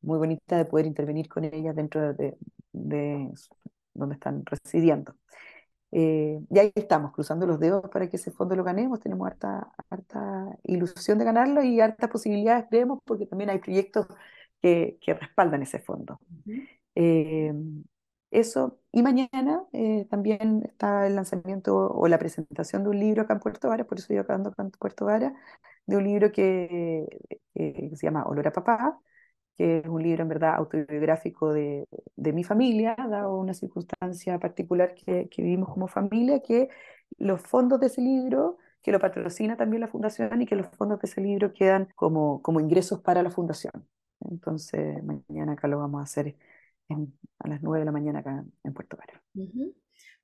muy 0.03 0.19
bonita 0.19 0.57
de 0.57 0.65
poder 0.67 0.87
intervenir 0.87 1.29
con 1.29 1.45
ellas 1.45 1.75
dentro 1.77 2.15
de, 2.15 2.37
de 2.73 3.29
donde 3.95 4.15
están 4.15 4.45
residiendo. 4.47 5.15
Eh, 5.93 6.41
y 6.51 6.59
ahí 6.59 6.73
estamos, 6.75 7.13
cruzando 7.13 7.47
los 7.47 7.61
dedos 7.61 7.89
para 7.91 8.09
que 8.09 8.17
ese 8.17 8.31
fondo 8.31 8.57
lo 8.57 8.65
ganemos. 8.65 9.01
Tenemos 9.01 9.27
harta, 9.27 9.73
harta 9.91 10.47
ilusión 10.65 11.19
de 11.19 11.25
ganarlo 11.25 11.63
y 11.63 11.81
hartas 11.81 12.11
posibilidades, 12.11 12.67
creemos, 12.69 12.99
porque 13.05 13.27
también 13.27 13.51
hay 13.51 13.59
proyectos 13.59 14.07
que, 14.61 14.99
que 15.01 15.15
respaldan 15.15 15.63
ese 15.63 15.79
fondo. 15.79 16.19
Eh, 16.95 17.53
eso, 18.31 18.81
y 18.91 19.03
mañana 19.03 19.65
eh, 19.73 20.07
también 20.09 20.63
está 20.65 21.07
el 21.07 21.15
lanzamiento 21.17 21.77
o 21.77 22.09
la 22.09 22.19
presentación 22.19 22.83
de 22.83 22.91
un 22.91 22.99
libro 22.99 23.23
acá 23.23 23.35
en 23.35 23.41
Puerto 23.41 23.69
Vara, 23.69 23.85
por 23.85 23.99
eso 23.99 24.15
yo 24.15 24.23
acá 24.23 24.35
ando 24.35 24.51
acá 24.51 24.63
en 24.63 24.71
Puerto 24.71 25.05
Vara, 25.05 25.35
de 25.87 25.97
un 25.97 26.05
libro 26.05 26.33
que, 26.33 27.07
que 27.55 27.91
se 27.95 28.07
llama 28.07 28.25
Olor 28.25 28.49
a 28.49 28.53
Papá, 28.53 28.99
que 29.63 29.79
es 29.79 29.87
un 29.87 30.03
libro 30.03 30.23
en 30.23 30.29
verdad 30.29 30.57
autobiográfico 30.57 31.53
de, 31.53 31.87
de 32.17 32.33
mi 32.33 32.43
familia, 32.43 32.97
dado 32.97 33.37
una 33.37 33.55
circunstancia 33.55 34.37
particular 34.41 34.93
que, 34.93 35.29
que, 35.29 35.41
vivimos 35.41 35.69
como 35.69 35.87
familia, 35.87 36.41
que 36.43 36.69
los 37.17 37.41
fondos 37.41 37.79
de 37.79 37.87
ese 37.87 38.01
libro, 38.01 38.59
que 38.83 38.91
lo 38.91 38.99
patrocina 38.99 39.57
también 39.57 39.81
la 39.81 39.87
fundación 39.87 40.43
y 40.43 40.47
que 40.47 40.57
los 40.57 40.67
fondos 40.67 40.99
de 41.01 41.07
ese 41.07 41.21
libro 41.21 41.53
quedan 41.53 41.89
como, 41.95 42.43
como 42.43 42.59
ingresos 42.59 43.03
para 43.03 43.23
la 43.23 43.31
fundación. 43.31 43.87
Entonces, 44.29 45.01
mañana 45.05 45.53
acá 45.53 45.69
lo 45.69 45.79
vamos 45.79 46.01
a 46.01 46.05
hacer 46.05 46.37
a 47.39 47.49
las 47.49 47.63
9 47.63 47.79
de 47.79 47.85
la 47.85 47.93
mañana 47.93 48.19
acá 48.19 48.45
en 48.65 48.75
Puerto 48.75 48.97
Vara. 48.97 49.23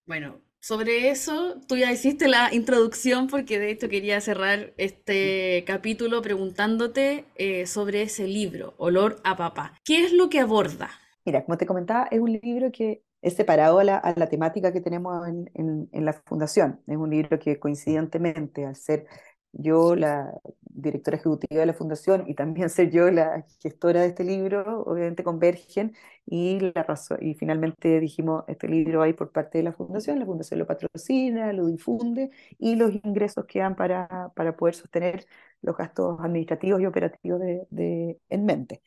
Bueno, 0.05 0.41
sobre 0.61 1.11
eso, 1.11 1.57
tú 1.67 1.77
ya 1.77 1.93
hiciste 1.93 2.29
la 2.29 2.53
introducción 2.53 3.29
porque 3.29 3.59
de 3.59 3.71
hecho 3.71 3.89
quería 3.89 4.21
cerrar 4.21 4.73
este 4.77 5.65
capítulo 5.67 6.21
preguntándote 6.23 7.25
eh, 7.37 7.67
sobre 7.67 8.03
ese 8.03 8.27
libro, 8.27 8.75
Olor 8.79 9.21
a 9.25 9.37
Papá. 9.37 9.75
¿Qué 9.85 10.05
es 10.05 10.13
lo 10.13 10.29
que 10.29 10.41
aborda? 10.41 10.91
Mira, 11.25 11.45
como 11.45 11.59
te 11.59 11.67
comentaba, 11.67 12.09
es 12.11 12.21
un 12.21 12.33
libro 12.43 12.73
que 12.73 13.03
es 13.21 13.35
separado 13.35 13.79
a 13.79 13.85
la, 13.85 14.29
temática 14.29 14.73
que 14.73 14.81
tenemos 14.81 15.27
en, 15.27 15.51
en, 15.55 15.89
en, 15.93 16.05
la 16.05 16.13
fundación. 16.13 16.81
Es 16.87 16.97
un 16.97 17.11
libro 17.11 17.39
que 17.39 17.59
coincidentemente, 17.59 18.65
al 18.65 18.77
ser 18.77 19.07
yo 19.53 19.97
la 19.97 20.33
directora 20.81 21.17
ejecutiva 21.17 21.61
de 21.61 21.67
la 21.67 21.75
fundación 21.75 22.25
y 22.27 22.35
también 22.35 22.69
ser 22.71 22.91
yo 22.91 23.11
la 23.11 23.45
gestora 23.61 24.03
de 24.03 24.09
este 24.09 24.25
libro, 24.25 24.83
obviamente 24.85 25.25
convergen 25.25 25.95
y, 26.27 26.61
la 26.61 26.83
razón, 26.83 27.19
y 27.23 27.35
finalmente 27.35 28.01
dijimos, 28.01 28.45
este 28.49 28.69
libro 28.69 29.03
hay 29.03 29.13
por 29.15 29.33
parte 29.33 29.59
de 29.59 29.65
la 29.65 29.73
fundación, 29.73 30.19
la 30.19 30.27
fundación 30.27 30.61
lo 30.61 30.67
patrocina, 30.67 31.53
lo 31.53 31.67
difunde 31.67 32.31
y 32.59 32.77
los 32.77 32.93
ingresos 32.95 33.47
quedan 33.47 33.77
para, 33.77 34.33
para 34.35 34.57
poder 34.57 34.75
sostener 34.75 35.27
los 35.63 35.77
gastos 35.77 36.21
administrativos 36.21 36.81
y 36.81 36.87
operativos 36.87 37.41
de, 37.41 38.21
en 38.29 38.45
mente. 38.45 38.83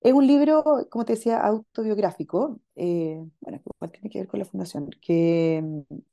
Es 0.00 0.12
un 0.12 0.26
libro, 0.26 0.62
como 0.90 1.04
te 1.04 1.14
decía, 1.14 1.40
autobiográfico, 1.40 2.60
eh, 2.76 3.24
bueno, 3.40 3.60
tiene 3.92 4.08
que 4.10 4.20
ver 4.20 4.28
con 4.28 4.38
la 4.38 4.44
fundación, 4.46 4.90
que 5.00 5.64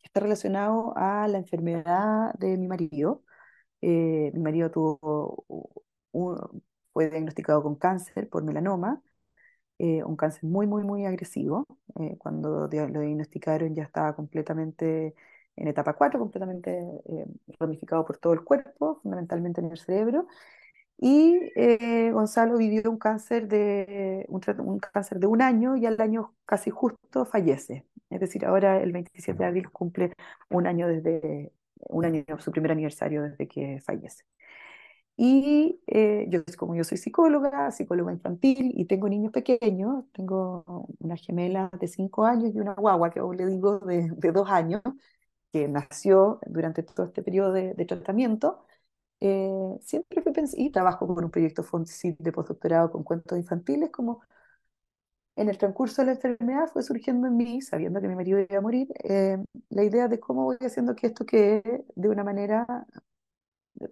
está 0.04 0.20
relacionado 0.20 0.94
a 0.96 1.28
la 1.28 1.38
enfermedad 1.38 2.34
de 2.36 2.58
mi 2.58 2.68
marido, 2.68 3.24
eh, 3.84 4.32
mi 4.34 4.39
marido 4.39 4.72
tuvo 4.72 5.46
fue 6.93 7.10
diagnosticado 7.10 7.63
con 7.63 7.76
cáncer 7.76 8.30
por 8.30 8.43
melanoma, 8.43 9.02
eh, 9.80 10.04
un 10.04 10.15
cáncer 10.17 10.46
muy, 10.46 10.67
muy, 10.67 10.84
muy 10.84 11.06
agresivo. 11.06 11.67
Eh, 12.00 12.17
cuando 12.19 12.67
lo 12.69 13.02
diagnosticaron 13.02 13.76
ya 13.76 13.84
estaba 13.84 14.15
completamente 14.15 15.15
en 15.58 15.67
etapa 15.67 15.93
4, 15.96 16.19
completamente 16.19 16.82
ramificado 17.60 18.06
por 18.06 18.17
todo 18.17 18.34
el 18.34 18.43
cuerpo, 18.43 19.00
fundamentalmente 19.04 19.62
en 19.62 19.72
el 19.72 19.78
cerebro. 19.78 20.28
Y 20.98 21.39
Gonzalo 22.12 22.58
vivió 22.58 22.89
un 22.89 22.98
cáncer, 22.98 23.48
de, 23.48 24.26
un, 24.30 24.41
un, 24.60 24.80
cáncer 24.80 25.19
de 25.19 25.28
un 25.28 25.41
año 25.41 25.76
y 25.78 25.86
al 25.86 26.00
año 26.02 26.36
casi 26.46 26.69
justo 26.72 27.26
fallece. 27.26 27.86
Es 28.10 28.19
decir, 28.22 28.46
ahora 28.46 28.82
el 28.82 28.91
27 28.93 29.39
de 29.39 29.46
abril 29.46 29.69
cumple 29.72 30.13
un 30.50 30.67
año 30.67 30.88
desde 30.88 31.52
un 31.89 32.06
año, 32.06 32.26
su 32.39 32.52
primer 32.52 32.72
aniversario 32.72 33.24
desde 33.24 33.48
que 33.48 33.82
fallece. 33.86 34.24
Y 35.15 35.82
eh, 35.88 36.26
yo, 36.30 36.41
como 36.58 36.76
yo 36.76 36.84
soy 36.84 36.98
psicóloga, 36.98 37.72
psicóloga 37.72 38.12
infantil 38.13 38.72
y 38.76 38.86
tengo 38.86 39.08
niños 39.10 39.32
pequeños, 39.32 40.06
tengo 40.13 40.88
una 41.00 41.17
gemela 41.17 41.69
de 41.80 41.88
5 41.88 42.26
años 42.26 42.52
y 42.56 42.60
una 42.60 42.74
guagua 42.74 43.12
que 43.12 43.19
aún 43.19 43.38
le 43.38 43.46
digo 43.46 43.80
de, 43.80 44.10
de 44.17 44.32
2 44.32 44.50
años, 44.50 44.82
que 45.52 45.67
nació 45.67 46.39
durante 46.48 46.84
todo 46.84 47.06
este 47.08 47.22
periodo 47.24 47.52
de, 47.54 47.74
de 47.76 47.86
tratamiento, 47.86 48.65
eh, 49.22 49.78
siempre 49.82 50.22
fui 50.24 50.34
y 50.56 50.72
trabajo 50.72 51.08
con 51.08 51.24
un 51.24 51.32
proyecto 51.32 51.63
FONSIT 51.63 52.17
de 52.19 52.32
postdoctorado 52.32 52.91
con 52.91 53.04
cuentos 53.04 53.38
infantiles, 53.38 53.91
como 53.91 54.22
en 55.36 55.50
el 55.50 55.58
transcurso 55.58 56.02
de 56.02 56.08
la 56.08 56.12
enfermedad 56.13 56.67
fue 56.72 56.84
surgiendo 56.84 57.28
en 57.28 57.38
mí, 57.38 57.62
sabiendo 57.62 58.02
que 58.02 58.08
mi 58.08 58.15
marido 58.15 58.39
iba 58.39 58.58
a 58.58 58.62
morir, 58.62 58.88
eh, 59.04 59.38
la 59.69 59.84
idea 59.84 60.08
de 60.08 60.19
cómo 60.19 60.43
voy 60.43 60.58
haciendo 60.62 60.96
que 60.96 61.08
esto 61.08 61.26
quede 61.26 61.86
de 61.96 62.10
una 62.10 62.24
manera 62.24 62.86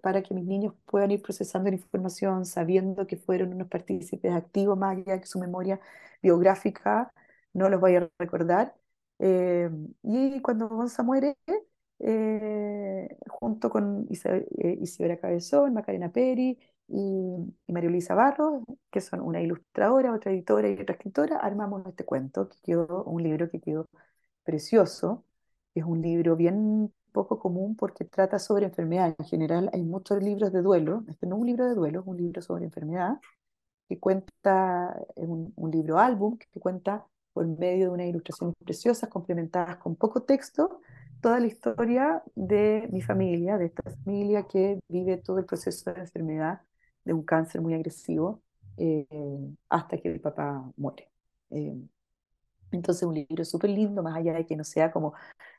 para 0.02 0.22
que 0.22 0.34
mis 0.34 0.46
niños 0.46 0.74
puedan 0.86 1.12
ir 1.12 1.22
procesando 1.22 1.70
la 1.70 1.76
información, 1.76 2.46
sabiendo 2.46 3.08
que 3.08 3.18
fueron 3.18 3.54
unos 3.54 3.68
partícipes 3.68 4.32
activos, 4.34 4.78
más 4.78 4.98
allá 4.98 5.20
que 5.20 5.26
su 5.28 5.40
memoria 5.40 5.80
biográfica 6.22 7.14
no 7.54 7.70
los 7.70 7.82
vaya 7.82 8.00
a 8.00 8.10
recordar. 8.20 8.76
Eh, 9.20 9.70
y 10.04 10.42
cuando 10.42 10.70
Gonza 10.70 11.04
muere, 11.04 11.38
eh, 12.00 13.18
junto 13.28 13.70
con 13.70 14.08
Isidora 14.10 15.20
Cabezón, 15.20 15.74
Macarena 15.74 16.12
Peri, 16.12 16.58
y, 16.88 17.72
María 17.72 17.90
Luisa 17.90 18.16
Barro, 18.16 18.64
que 18.92 19.02
son 19.02 19.22
una 19.22 19.42
ilustradora, 19.42 20.14
otra 20.14 20.32
editora 20.32 20.70
y 20.70 20.74
otra 20.74 20.96
escritora, 20.96 21.38
armamos 21.38 21.86
este 21.88 22.06
cuento, 22.06 22.50
que 22.50 22.58
quedó 22.64 23.04
un 23.06 23.24
libro 23.24 23.50
que 23.50 23.62
quedó 23.62 23.88
precioso. 24.44 25.26
Es 25.76 25.86
un 25.86 26.02
libro 26.02 26.36
bien 26.36 26.94
poco 27.12 27.40
común 27.40 27.76
porque 27.76 28.06
trata 28.06 28.40
sobre 28.40 28.66
enfermedad. 28.66 29.16
En 29.18 29.26
general 29.26 29.70
hay 29.74 29.84
muchos 29.84 30.22
libros 30.24 30.52
de 30.52 30.62
duelo. 30.62 31.04
Este 31.10 31.28
no 31.28 31.36
es 31.38 31.42
un 31.42 31.48
libro 31.48 31.66
de 31.68 31.76
duelo, 31.76 32.02
es 32.02 32.08
un 32.08 32.18
libro 32.18 32.42
sobre 32.42 32.66
enfermedad, 32.66 33.20
que 33.88 34.00
cuenta, 34.00 34.96
es 35.16 35.28
un, 35.28 35.54
un 35.56 35.72
libro 35.72 36.00
álbum 36.00 36.38
que 36.38 36.60
cuenta 36.60 37.06
por 37.34 37.48
medio 37.48 37.88
de 37.88 37.92
unas 37.94 38.08
ilustraciones 38.08 38.56
preciosas, 38.64 39.10
complementadas 39.10 39.78
con 39.78 39.96
poco 39.96 40.24
texto, 40.24 40.82
toda 41.22 41.40
la 41.40 41.48
historia 41.48 42.24
de 42.36 42.90
mi 42.92 43.02
familia, 43.02 43.58
de 43.58 43.66
esta 43.68 43.84
familia 44.04 44.44
que 44.48 44.80
vive 44.90 45.18
todo 45.18 45.40
el 45.40 45.46
proceso 45.46 45.94
de 45.94 46.02
enfermedad 46.02 46.62
de 47.06 47.14
un 47.14 47.24
cáncer 47.24 47.62
muy 47.62 47.74
agresivo 47.74 48.42
eh, 48.78 49.08
hasta 49.70 49.98
que 49.98 50.10
el 50.10 50.22
papá 50.22 50.72
muere. 50.78 51.10
Eh, 51.52 51.76
entonces, 52.72 53.04
un 53.04 53.16
libro 53.16 53.46
súper 53.46 53.70
lindo, 53.70 54.04
más 54.04 54.16
allá 54.18 54.34
de 54.34 54.46
que 54.46 54.56
no 54.56 54.64
sea 54.64 54.92
como 54.92 55.14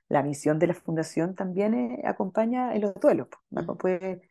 la 0.09 0.23
misión 0.23 0.59
de 0.59 0.69
la 0.69 0.75
fundación, 0.75 1.35
también 1.35 1.75
eh, 1.75 2.03
acompaña 2.05 2.75
en 2.75 2.83
los 2.83 2.95
duelos. 2.95 3.29
Puede, 3.79 4.23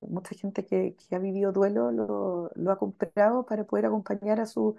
mucha 0.00 0.34
gente 0.34 0.64
que, 0.66 0.96
que, 0.96 1.16
ha 1.16 1.18
vivido 1.18 1.52
duelo 1.52 1.92
lo, 1.92 2.50
lo, 2.54 2.72
ha 2.72 2.78
comprado 2.78 3.44
para 3.46 3.64
poder 3.64 3.86
acompañar 3.86 4.40
a 4.40 4.46
su 4.46 4.76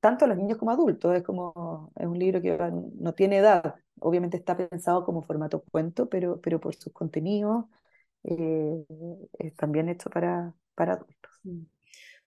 tanto 0.00 0.24
a 0.24 0.28
los 0.28 0.36
niños 0.36 0.58
como 0.58 0.70
adultos. 0.70 1.14
Es 1.16 1.22
como 1.22 1.92
es 1.96 2.06
un 2.06 2.18
libro 2.18 2.40
que 2.42 2.56
no 2.98 3.14
tiene 3.14 3.38
edad. 3.38 3.76
Obviamente 4.00 4.36
está 4.36 4.56
pensado 4.56 5.04
como 5.04 5.22
formato 5.22 5.62
cuento, 5.70 6.08
pero, 6.08 6.40
pero 6.40 6.60
por 6.60 6.74
sus 6.74 6.92
contenidos 6.92 7.66
eh, 8.24 8.84
es 9.38 9.54
también 9.56 9.88
hecho 9.88 10.10
para, 10.10 10.54
para 10.74 10.94
adultos. 10.94 11.32
Mm. 11.44 11.62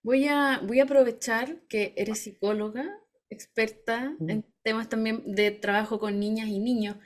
Voy 0.03 0.27
a, 0.27 0.61
voy 0.65 0.79
a 0.79 0.83
aprovechar 0.83 1.61
que 1.67 1.93
eres 1.95 2.19
psicóloga, 2.19 2.85
experta 3.29 4.15
mm. 4.19 4.29
en 4.29 4.45
temas 4.63 4.89
también 4.89 5.23
de 5.25 5.51
trabajo 5.51 5.99
con 5.99 6.19
niñas 6.19 6.47
y 6.47 6.59
niños. 6.59 6.97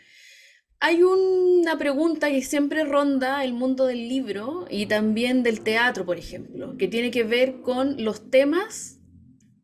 Hay 0.79 1.03
una 1.03 1.77
pregunta 1.77 2.29
que 2.29 2.41
siempre 2.41 2.83
ronda 2.83 3.43
el 3.43 3.53
mundo 3.53 3.85
del 3.85 4.07
libro 4.09 4.65
y 4.69 4.85
también 4.85 5.41
del 5.41 5.61
teatro, 5.61 6.05
por 6.05 6.17
ejemplo, 6.17 6.77
que 6.77 6.87
tiene 6.87 7.11
que 7.11 7.23
ver 7.23 7.61
con 7.61 8.03
los 8.03 8.29
temas 8.29 8.99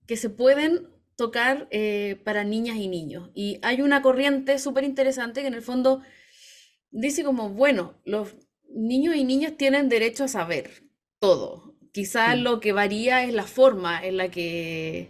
que 0.08 0.18
se 0.18 0.30
pueden 0.30 0.88
tocar 1.16 1.68
eh, 1.70 2.20
para 2.24 2.44
niñas 2.44 2.78
y 2.78 2.88
niños. 2.88 3.30
Y 3.36 3.60
hay 3.62 3.82
una 3.82 4.02
corriente 4.02 4.58
súper 4.58 4.84
interesante 4.84 5.42
que 5.42 5.48
en 5.48 5.54
el 5.54 5.62
fondo 5.62 6.02
dice 6.90 7.24
como, 7.24 7.50
bueno, 7.50 7.94
los 8.06 8.36
niños 8.74 9.16
y 9.16 9.24
niñas 9.24 9.54
tienen 9.58 9.90
derecho 9.90 10.26
a 10.26 10.28
saber 10.28 10.84
todo. 11.20 11.76
Quizás 11.92 12.38
lo 12.40 12.60
que 12.60 12.72
varía 12.72 13.24
es 13.24 13.34
la 13.34 13.44
forma 13.44 14.06
en 14.06 14.18
la 14.18 14.30
que 14.30 15.10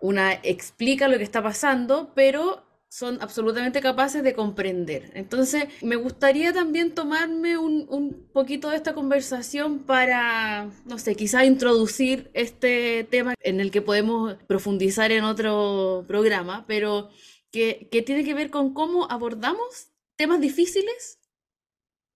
una 0.00 0.32
explica 0.32 1.08
lo 1.08 1.18
que 1.18 1.24
está 1.24 1.42
pasando, 1.42 2.12
pero 2.14 2.64
son 2.88 3.18
absolutamente 3.20 3.80
capaces 3.80 4.22
de 4.22 4.34
comprender. 4.34 5.10
Entonces, 5.14 5.64
me 5.82 5.96
gustaría 5.96 6.52
también 6.54 6.94
tomarme 6.94 7.58
un, 7.58 7.86
un, 7.90 8.28
poquito 8.32 8.70
de 8.70 8.76
esta 8.76 8.94
conversación 8.94 9.80
para, 9.80 10.70
no 10.86 10.98
sé, 10.98 11.14
quizás 11.14 11.44
introducir 11.44 12.30
este 12.32 13.06
tema 13.10 13.34
en 13.42 13.60
el 13.60 13.70
que 13.70 13.82
podemos 13.82 14.36
profundizar 14.46 15.12
en 15.12 15.24
otro 15.24 16.04
programa, 16.08 16.64
pero 16.66 17.10
que, 17.52 17.88
que 17.92 18.02
tiene 18.02 18.24
que 18.24 18.34
ver 18.34 18.50
con 18.50 18.72
cómo 18.72 19.10
abordamos 19.10 19.88
temas 20.16 20.40
difíciles 20.40 21.17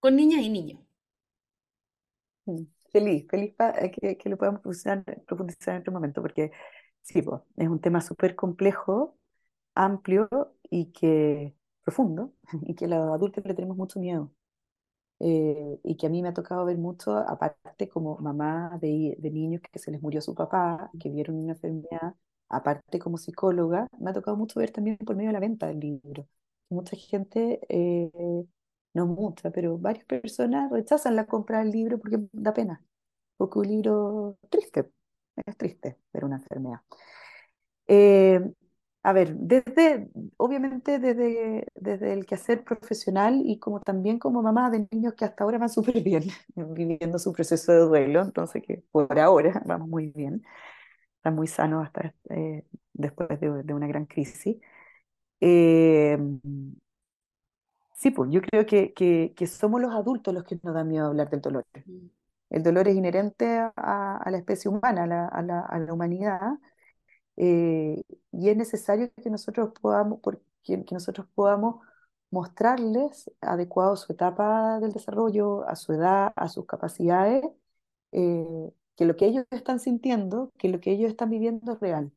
con 0.02 0.16
niñas 0.16 0.42
y 0.42 0.50
niños. 0.50 0.80
Mm, 2.46 2.64
feliz, 2.92 3.26
feliz 3.30 3.54
eh, 3.80 3.90
que, 3.92 4.18
que, 4.18 4.28
lo 4.28 4.36
podamos 4.36 4.60
profundizar, 5.26 5.76
en 5.76 5.80
otro 5.82 5.92
momento, 5.92 6.20
porque 6.22 6.50
sí, 7.02 7.22
pues, 7.22 7.40
es 7.56 7.68
un 7.68 7.80
tema 7.80 8.00
súper 8.00 8.34
complejo 8.34 9.16
amplio 9.74 10.28
y 10.70 10.92
que 10.92 11.54
profundo 11.84 12.34
y 12.66 12.74
que 12.74 12.88
los 12.88 12.98
adultos 13.14 13.44
le 13.46 13.54
tenemos 13.54 13.76
mucho 13.76 14.00
miedo. 14.00 14.32
Eh, 15.20 15.80
y 15.84 15.96
que 15.96 16.06
a 16.08 16.10
mí 16.10 16.22
me 16.22 16.30
ha 16.30 16.34
tocado 16.34 16.64
ver 16.64 16.78
mucho, 16.78 17.16
aparte 17.16 17.88
como 17.88 18.18
mamá 18.18 18.78
de, 18.80 19.16
de, 19.18 19.30
niños 19.30 19.62
que 19.62 19.78
se 19.78 19.92
les 19.92 20.02
murió 20.02 20.20
su 20.20 20.34
papá, 20.34 20.90
que 21.00 21.10
vieron 21.10 21.36
una 21.36 21.52
enfermedad, 21.52 22.16
aparte 22.48 22.98
como 22.98 23.18
psicóloga, 23.18 23.88
me 24.00 24.10
ha 24.10 24.14
tocado 24.14 24.36
mucho 24.36 24.58
ver 24.60 24.72
también 24.72 24.96
por 24.98 25.16
medio 25.16 25.28
de 25.30 25.34
la 25.34 25.40
venta 25.40 25.68
del 25.68 25.80
libro. 25.80 26.28
Mucha 26.70 26.96
gente, 26.96 27.60
eh, 27.68 28.10
no 28.94 29.06
mucha, 29.06 29.50
pero 29.50 29.78
varias 29.78 30.04
personas 30.04 30.70
rechazan 30.70 31.16
la 31.16 31.26
compra 31.26 31.60
del 31.60 31.70
libro 31.70 31.98
porque 31.98 32.18
da 32.32 32.52
pena, 32.54 32.82
porque 33.36 33.58
un 33.60 33.68
libro 33.68 34.38
triste, 34.50 34.90
es 35.46 35.56
triste 35.56 35.98
ver 36.12 36.24
una 36.24 36.36
enfermedad. 36.36 36.80
Eh, 37.86 38.40
a 39.04 39.12
ver, 39.12 39.34
desde, 39.36 40.08
obviamente 40.36 40.98
desde, 41.00 41.66
desde 41.74 42.12
el 42.12 42.24
quehacer 42.24 42.62
profesional 42.64 43.42
y 43.44 43.58
como 43.58 43.80
también 43.80 44.18
como 44.18 44.42
mamá 44.42 44.70
de 44.70 44.86
niños 44.92 45.14
que 45.14 45.24
hasta 45.24 45.42
ahora 45.44 45.58
van 45.58 45.68
súper 45.70 46.02
bien, 46.02 46.24
viviendo 46.54 47.18
su 47.18 47.32
proceso 47.32 47.72
de 47.72 47.78
duelo, 47.80 48.22
entonces 48.22 48.62
que 48.62 48.84
por 48.92 49.18
ahora 49.18 49.62
vamos 49.66 49.88
muy 49.88 50.08
bien, 50.10 50.44
están 51.16 51.34
muy 51.36 51.48
sanos 51.48 51.84
hasta 51.86 52.14
eh, 52.30 52.64
después 52.92 53.28
de, 53.40 53.62
de, 53.64 53.74
una 53.74 53.86
gran 53.88 54.06
crisis. 54.06 54.58
Eh, 55.40 56.18
sí, 58.02 58.10
pues 58.10 58.30
yo 58.32 58.40
creo 58.42 58.66
que, 58.66 58.92
que, 58.94 59.32
que, 59.36 59.46
somos 59.46 59.80
los 59.80 59.94
adultos 59.94 60.34
los 60.34 60.44
que 60.44 60.58
nos 60.62 60.74
da 60.74 60.84
miedo 60.84 61.06
hablar 61.08 61.30
del 61.30 61.40
dolor. 61.40 61.66
Mm. 61.86 62.06
El 62.50 62.62
dolor 62.62 62.88
es 62.88 62.96
inherente 62.96 63.46
a, 63.58 64.16
a 64.18 64.30
la 64.30 64.38
especie 64.38 64.70
humana, 64.70 65.04
a 65.04 65.06
la, 65.06 65.28
a 65.28 65.42
la, 65.42 65.60
a 65.60 65.78
la 65.78 65.92
humanidad 65.92 66.58
eh, 67.36 68.02
y 68.32 68.48
es 68.50 68.56
necesario 68.56 69.10
que 69.22 69.30
nosotros 69.30 69.72
podamos, 69.80 70.20
que, 70.62 70.84
nosotros 70.92 71.26
podamos 71.34 71.84
mostrarles 72.30 73.30
adecuado 73.40 73.92
a 73.94 73.96
su 73.96 74.12
etapa 74.12 74.80
del 74.80 74.92
desarrollo, 74.92 75.68
a 75.68 75.76
su 75.76 75.92
edad, 75.92 76.32
a 76.36 76.48
sus 76.48 76.66
capacidades, 76.66 77.44
eh, 78.12 78.72
que 78.96 79.04
lo 79.06 79.16
que 79.16 79.26
ellos 79.26 79.46
están 79.50 79.80
sintiendo, 79.80 80.52
que 80.58 80.68
lo 80.68 80.80
que 80.80 80.92
ellos 80.92 81.10
están 81.10 81.30
viviendo 81.30 81.72
es 81.72 81.80
real. 81.80 82.12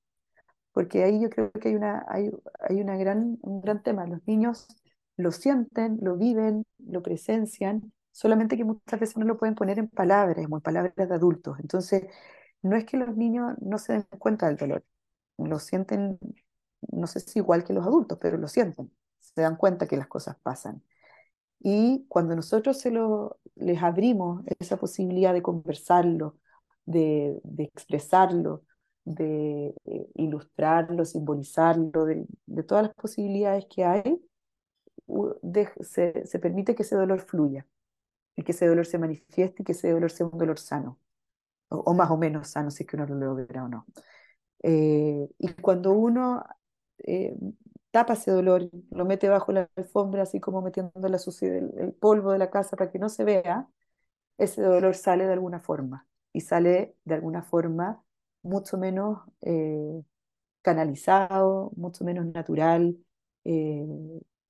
Porque 0.74 1.04
ahí 1.04 1.21
yo 1.21 1.30
creo 1.30 1.52
que 1.52 1.69
hay, 1.69 1.76
una, 1.76 2.06
hay, 2.10 2.32
hay 2.60 2.82
una 2.82 2.98
gran, 2.98 3.38
un 3.41 3.62
gran 3.62 3.82
tema. 3.84 4.06
Los 4.08 4.26
niños 4.28 4.67
lo 5.17 5.32
sienten, 5.32 5.99
lo 6.01 6.17
viven, 6.17 6.65
lo 6.80 7.01
presencian, 7.01 7.93
solamente 8.12 8.58
que 8.58 8.63
muchas 8.65 8.99
veces 8.99 9.17
no 9.17 9.25
lo 9.25 9.38
pueden 9.38 9.56
poner 9.56 9.80
en 9.80 9.89
palabras, 9.89 10.38
en 10.38 10.62
palabras 10.62 10.95
de 10.95 11.15
adultos. 11.15 11.60
Entonces, 11.60 12.06
no 12.62 12.75
es 12.75 12.86
que 12.86 12.97
los 12.97 13.15
niños 13.15 13.56
no 13.62 13.78
se 13.78 13.93
den 13.93 14.08
cuenta 14.19 14.47
del 14.47 14.58
dolor, 14.58 14.84
lo 15.38 15.60
sienten, 15.60 16.19
no 16.91 17.08
sé 17.08 17.19
si 17.19 17.39
igual 17.39 17.63
que 17.63 17.73
los 17.73 17.86
adultos, 17.86 18.17
pero 18.21 18.38
lo 18.38 18.47
sienten, 18.47 18.91
se 19.19 19.41
dan 19.41 19.56
cuenta 19.58 19.88
que 19.88 19.97
las 19.97 20.08
cosas 20.08 20.38
pasan. 20.41 20.84
Y 21.60 22.06
cuando 22.10 22.36
nosotros 22.36 22.80
se 22.80 22.91
lo, 22.91 23.39
les 23.56 23.82
abrimos 23.82 24.43
esa 24.60 24.78
posibilidad 24.78 25.34
de 25.34 25.41
conversarlo, 25.41 26.38
de, 26.86 27.41
expresarlo, 27.58 28.63
de 29.04 29.75
eh, 29.86 30.08
ilustrarlo, 30.15 31.06
simbolizarlo, 31.06 32.06
de, 32.06 32.28
todas 32.67 32.86
las 32.86 32.93
posibilidades 32.95 33.65
que 33.67 33.84
hay, 33.84 34.21
se, 35.82 36.26
se, 36.26 36.39
permite 36.39 36.76
que 36.76 36.84
ese 36.84 36.96
dolor 36.96 37.22
fluya 37.22 37.65
y 38.36 38.44
que 38.44 38.52
ese 38.54 38.68
dolor 38.68 38.86
se 38.86 38.98
manifieste 39.00 39.63
y 39.63 39.65
que 39.65 39.74
ese 39.74 39.91
dolor 39.91 40.12
sea 40.12 40.28
un 40.28 40.38
dolor 40.38 40.60
sano, 40.60 41.00
o, 41.70 41.78
o 41.78 41.94
más 41.94 42.12
o 42.12 42.18
menos 42.18 42.50
sano, 42.50 42.72
si 42.72 42.84
es 42.84 42.89
que 42.89 42.96
uno 42.98 43.06
lo 43.08 43.15
logra 43.15 43.65
o 43.65 43.70
no. 43.70 43.86
Eh, 44.63 45.30
y 45.38 45.54
cuando 45.62 45.91
uno 45.94 46.44
eh, 47.00 47.36
tapa 47.91 48.13
ese 48.13 48.32
dolor, 48.32 48.70
lo 48.91 49.06
mete 49.06 49.30
bajo 49.30 49.52
la 49.52 49.70
alfombra, 49.76 50.24
así 50.24 50.39
como 50.39 50.62
metiendo 50.62 51.08
la 51.08 51.20
suciedad, 51.20 51.58
el, 51.80 51.94
polvo 51.94 52.32
de 52.32 52.39
la 52.39 52.50
casa 52.50 52.76
para 52.76 52.91
que 52.91 53.00
no 53.00 53.10
se 53.10 53.24
vea, 53.24 53.68
ese 54.38 54.62
dolor 54.63 54.96
sale 54.96 55.26
de 55.28 55.34
alguna 55.34 55.62
forma 55.62 56.08
y 56.34 56.41
sale 56.41 56.96
de 57.06 57.15
alguna 57.15 57.44
forma 57.44 58.04
mucho 58.44 58.78
menos 58.78 59.20
eh, 59.41 60.04
canalizado, 60.62 61.72
mucho 61.76 62.04
menos 62.06 62.26
natural, 62.28 62.98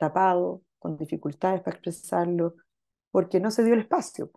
tapado, 0.07 0.61
con 0.79 0.97
dificultades 0.97 1.61
para 1.61 1.75
expresarlo, 1.75 2.55
porque 3.11 3.39
no 3.39 3.51
se 3.51 3.63
dio 3.63 3.73
el 3.73 3.81
espacio. 3.81 4.29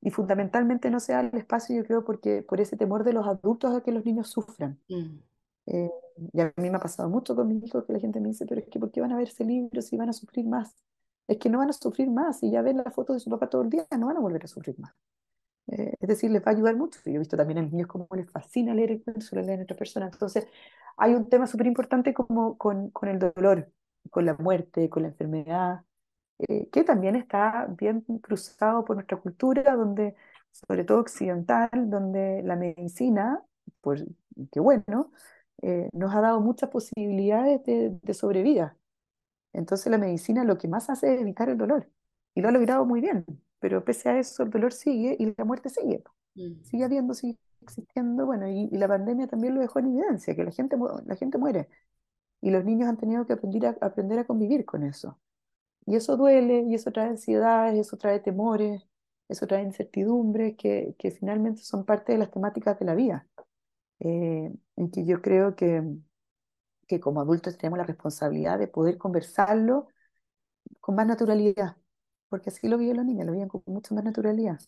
Y 0.00 0.10
fundamentalmente 0.10 0.90
no 0.90 1.00
se 1.00 1.12
da 1.12 1.20
el 1.20 1.36
espacio, 1.36 1.76
yo 1.76 1.84
creo, 1.84 2.04
porque 2.04 2.42
por 2.42 2.60
ese 2.60 2.76
temor 2.76 3.04
de 3.04 3.12
los 3.12 3.26
adultos 3.26 3.74
a 3.74 3.82
que 3.82 3.92
los 3.92 4.04
niños 4.04 4.28
sufran. 4.28 4.78
Mm. 4.88 5.18
Eh, 5.66 5.90
y 6.32 6.40
a 6.40 6.52
mí 6.56 6.70
me 6.70 6.76
ha 6.76 6.80
pasado 6.80 7.08
mucho 7.08 7.34
con 7.34 7.48
mis 7.48 7.64
hijos 7.64 7.84
que 7.86 7.92
la 7.92 8.00
gente 8.00 8.20
me 8.20 8.28
dice, 8.28 8.44
pero 8.46 8.60
es 8.60 8.68
que 8.68 8.78
¿por 8.78 8.90
qué 8.90 9.00
van 9.00 9.12
a 9.12 9.16
ver 9.16 9.28
ese 9.28 9.44
libro 9.44 9.80
si 9.82 9.96
van 9.96 10.08
a 10.08 10.12
sufrir 10.12 10.46
más? 10.46 10.74
Es 11.26 11.38
que 11.38 11.48
no 11.48 11.58
van 11.58 11.70
a 11.70 11.72
sufrir 11.72 12.10
más, 12.10 12.42
y 12.42 12.50
ya 12.50 12.60
ven 12.60 12.78
la 12.78 12.90
foto 12.90 13.14
de 13.14 13.20
su 13.20 13.30
papá 13.30 13.48
todo 13.48 13.62
el 13.62 13.70
día, 13.70 13.86
no 13.98 14.06
van 14.06 14.16
a 14.18 14.20
volver 14.20 14.44
a 14.44 14.46
sufrir 14.46 14.78
más. 14.78 14.92
Eh, 15.68 15.94
es 15.98 16.08
decir, 16.08 16.30
les 16.30 16.42
va 16.42 16.50
a 16.50 16.54
ayudar 16.54 16.76
mucho. 16.76 17.00
Yo 17.04 17.12
he 17.12 17.18
visto 17.18 17.36
también 17.36 17.58
a 17.58 17.62
los 17.62 17.72
niños 17.72 17.88
cómo 17.88 18.06
les 18.14 18.30
fascina 18.30 18.74
leer 18.74 18.90
el 18.92 19.02
cuento, 19.02 19.24
leen 19.36 19.60
a 19.60 19.62
otra 19.62 19.76
persona. 19.76 20.10
Entonces, 20.12 20.46
hay 20.96 21.14
un 21.14 21.28
tema 21.28 21.46
súper 21.46 21.66
importante 21.66 22.12
como 22.12 22.58
con, 22.58 22.90
con 22.90 23.08
el 23.08 23.18
dolor, 23.18 23.70
con 24.10 24.26
la 24.26 24.34
muerte, 24.34 24.88
con 24.90 25.02
la 25.02 25.08
enfermedad, 25.08 25.84
eh, 26.38 26.68
que 26.70 26.84
también 26.84 27.16
está 27.16 27.66
bien 27.78 28.02
cruzado 28.20 28.84
por 28.84 28.96
nuestra 28.96 29.18
cultura, 29.18 29.76
donde, 29.76 30.14
sobre 30.50 30.84
todo 30.84 31.00
occidental, 31.00 31.70
donde 31.72 32.42
la 32.42 32.56
medicina, 32.56 33.42
pues 33.80 34.04
qué 34.52 34.60
bueno, 34.60 35.12
eh, 35.62 35.88
nos 35.92 36.14
ha 36.14 36.20
dado 36.20 36.40
muchas 36.40 36.70
posibilidades 36.70 37.62
de, 37.64 37.98
de, 38.02 38.14
sobrevida. 38.14 38.76
Entonces 39.52 39.90
la 39.90 39.98
medicina 39.98 40.44
lo 40.44 40.58
que 40.58 40.68
más 40.68 40.90
hace 40.90 41.14
es 41.14 41.20
evitar 41.20 41.48
el 41.48 41.58
dolor, 41.58 41.88
y 42.34 42.40
lo 42.40 42.48
ha 42.48 42.52
logrado 42.52 42.84
muy 42.84 43.00
bien, 43.00 43.24
pero 43.60 43.84
pese 43.84 44.08
a 44.10 44.18
eso 44.18 44.42
el 44.42 44.50
dolor 44.50 44.72
sigue 44.72 45.16
y 45.18 45.34
la 45.36 45.44
muerte 45.44 45.70
sigue, 45.70 46.02
mm. 46.34 46.64
sigue 46.64 46.84
habiendo, 46.84 47.14
sigue 47.14 47.38
existiendo, 47.62 48.26
bueno, 48.26 48.48
y, 48.48 48.68
y, 48.72 48.76
la 48.76 48.88
pandemia 48.88 49.26
también 49.28 49.54
lo 49.54 49.60
dejó 49.60 49.78
en 49.78 49.86
evidencia, 49.86 50.34
que 50.34 50.44
la 50.44 50.50
gente, 50.50 50.76
la 51.06 51.16
gente 51.16 51.38
muere, 51.38 51.68
y 52.44 52.50
los 52.50 52.64
niños 52.64 52.88
han 52.90 52.98
tenido 52.98 53.26
que 53.26 53.32
aprender 53.32 53.66
a, 53.80 53.86
aprender 53.86 54.18
a 54.18 54.26
convivir 54.26 54.66
con 54.66 54.84
eso. 54.84 55.18
Y 55.86 55.96
eso 55.96 56.16
duele, 56.18 56.64
y 56.68 56.74
eso 56.74 56.92
trae 56.92 57.08
ansiedades, 57.08 57.78
eso 57.78 57.96
trae 57.96 58.20
temores, 58.20 58.86
eso 59.28 59.46
trae 59.46 59.62
incertidumbres 59.62 60.54
que, 60.56 60.94
que 60.98 61.10
finalmente 61.10 61.62
son 61.62 61.86
parte 61.86 62.12
de 62.12 62.18
las 62.18 62.30
temáticas 62.30 62.78
de 62.78 62.84
la 62.84 62.94
vida. 62.94 63.26
Eh, 64.00 64.52
en 64.76 64.90
que 64.90 65.06
yo 65.06 65.22
creo 65.22 65.56
que, 65.56 65.82
que 66.86 67.00
como 67.00 67.20
adultos 67.22 67.56
tenemos 67.56 67.78
la 67.78 67.84
responsabilidad 67.86 68.58
de 68.58 68.68
poder 68.68 68.98
conversarlo 68.98 69.88
con 70.80 70.96
más 70.96 71.06
naturalidad, 71.06 71.76
porque 72.28 72.50
así 72.50 72.68
lo 72.68 72.78
viven 72.78 72.98
los 72.98 73.06
niños, 73.06 73.26
lo 73.26 73.32
viven 73.32 73.48
con 73.48 73.62
mucha 73.66 73.94
más 73.94 74.04
naturalidad. 74.04 74.60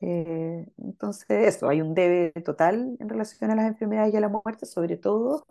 Eh, 0.00 0.66
entonces, 0.78 1.26
eso, 1.30 1.68
hay 1.68 1.80
un 1.80 1.94
debe 1.94 2.32
total 2.44 2.96
en 3.00 3.08
relación 3.08 3.50
a 3.50 3.54
las 3.56 3.66
enfermedades 3.66 4.12
y 4.12 4.16
a 4.18 4.20
la 4.20 4.28
muerte, 4.28 4.66
sobre 4.66 4.96
todo 4.98 5.46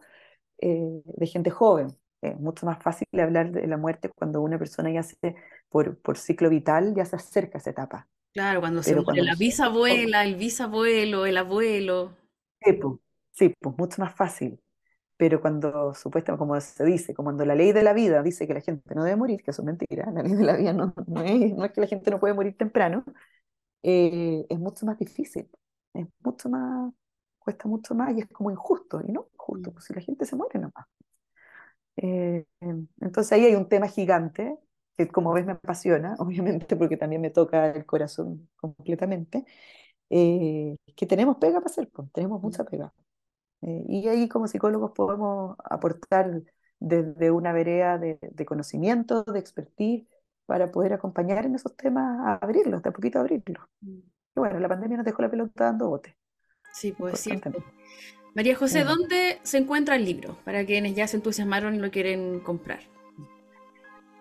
eh, 0.61 1.01
de 1.03 1.27
gente 1.27 1.49
joven. 1.49 1.89
Es 2.21 2.39
mucho 2.39 2.65
más 2.65 2.81
fácil 2.81 3.07
hablar 3.19 3.51
de 3.51 3.65
la 3.67 3.77
muerte 3.77 4.09
cuando 4.09 4.41
una 4.41 4.59
persona 4.59 4.91
ya 4.91 5.03
se, 5.03 5.17
por, 5.69 5.97
por 5.97 6.17
ciclo 6.17 6.49
vital, 6.49 6.93
ya 6.95 7.03
se 7.05 7.15
acerca 7.15 7.57
a 7.57 7.61
esa 7.61 7.71
etapa. 7.71 8.07
Claro, 8.33 8.61
cuando 8.61 8.81
se 8.83 8.95
muere 8.95 9.23
la 9.23 9.35
bisabuela, 9.35 10.23
el 10.23 10.35
bisabuelo, 10.35 11.25
el 11.25 11.37
abuelo. 11.37 12.15
Sí, 12.63 12.73
pues, 12.73 12.99
sí, 13.31 13.53
pues 13.59 13.77
mucho 13.77 14.01
más 14.01 14.15
fácil. 14.15 14.59
Pero 15.17 15.41
cuando, 15.41 15.93
supuestamente, 15.93 16.39
como 16.39 16.59
se 16.59 16.83
dice, 16.83 17.13
cuando 17.13 17.45
la 17.45 17.53
ley 17.53 17.73
de 17.73 17.83
la 17.83 17.93
vida 17.93 18.23
dice 18.23 18.47
que 18.47 18.55
la 18.55 18.61
gente 18.61 18.95
no 18.95 19.03
debe 19.03 19.17
morir, 19.17 19.43
que 19.43 19.51
eso 19.51 19.61
es 19.61 19.65
mentira, 19.67 20.09
la 20.11 20.23
ley 20.23 20.33
de 20.33 20.43
la 20.43 20.55
vida 20.55 20.73
no, 20.73 20.93
no, 21.07 21.21
es, 21.21 21.53
no 21.53 21.65
es 21.65 21.71
que 21.71 21.81
la 21.81 21.87
gente 21.87 22.09
no 22.09 22.19
puede 22.19 22.33
morir 22.33 22.57
temprano, 22.57 23.03
eh, 23.83 24.45
es 24.49 24.59
mucho 24.59 24.85
más 24.85 24.97
difícil, 24.97 25.47
es 25.93 26.07
mucho 26.23 26.49
más, 26.49 26.91
cuesta 27.41 27.67
mucho 27.67 27.95
más 27.95 28.15
y 28.15 28.21
es 28.21 28.27
como 28.29 28.51
injusto, 28.51 29.01
y 29.07 29.11
no 29.11 29.27
justo, 29.37 29.71
pues 29.73 29.85
si 29.85 29.93
la 29.93 30.01
gente 30.01 30.25
se 30.25 30.35
muere 30.35 30.59
nomás. 30.59 30.87
Eh, 31.97 32.45
entonces 33.01 33.31
ahí 33.33 33.45
hay 33.45 33.55
un 33.55 33.67
tema 33.69 33.87
gigante 33.87 34.57
que 34.97 35.07
como 35.07 35.33
ves 35.33 35.45
me 35.45 35.53
apasiona, 35.53 36.15
obviamente 36.19 36.75
porque 36.75 36.97
también 36.97 37.21
me 37.21 37.29
toca 37.31 37.71
el 37.71 37.85
corazón 37.85 38.49
completamente, 38.55 39.45
eh, 40.09 40.77
que 40.95 41.05
tenemos 41.07 41.37
pega 41.37 41.59
para 41.59 41.67
hacer, 41.71 41.89
pues, 41.91 42.11
tenemos 42.13 42.41
mucha 42.41 42.65
pega. 42.65 42.93
y 43.61 44.07
ahí 44.07 44.27
como 44.29 44.47
psicólogos 44.47 44.91
podemos 44.93 45.55
aportar 45.65 46.43
desde 46.79 47.31
una 47.31 47.53
vereda 47.53 47.97
de, 47.99 48.19
de 48.21 48.45
conocimiento, 48.45 49.23
de 49.23 49.39
expertise, 49.39 50.07
para 50.45 50.71
poder 50.71 50.93
acompañar 50.93 51.45
en 51.45 51.55
esos 51.55 51.75
temas 51.77 52.19
a 52.27 52.35
abrirlos, 52.35 52.81
de 52.83 52.89
a 52.89 52.93
poquito 52.93 53.19
abrirlos. 53.19 53.63
Y 53.81 54.03
bueno, 54.35 54.59
la 54.59 54.67
pandemia 54.67 54.97
nos 54.97 55.05
dejó 55.05 55.21
la 55.21 55.31
pelota 55.31 55.65
dando 55.65 55.89
bote. 55.89 56.17
Sí, 56.71 56.91
pues 56.91 57.19
sí. 57.19 57.39
María 58.33 58.55
José, 58.55 58.83
¿dónde 58.83 59.39
se 59.43 59.57
encuentra 59.57 59.95
el 59.95 60.05
libro 60.05 60.37
para 60.45 60.65
quienes 60.65 60.95
ya 60.95 61.07
se 61.07 61.17
entusiasmaron 61.17 61.75
y 61.75 61.79
lo 61.79 61.91
quieren 61.91 62.39
comprar? 62.39 62.79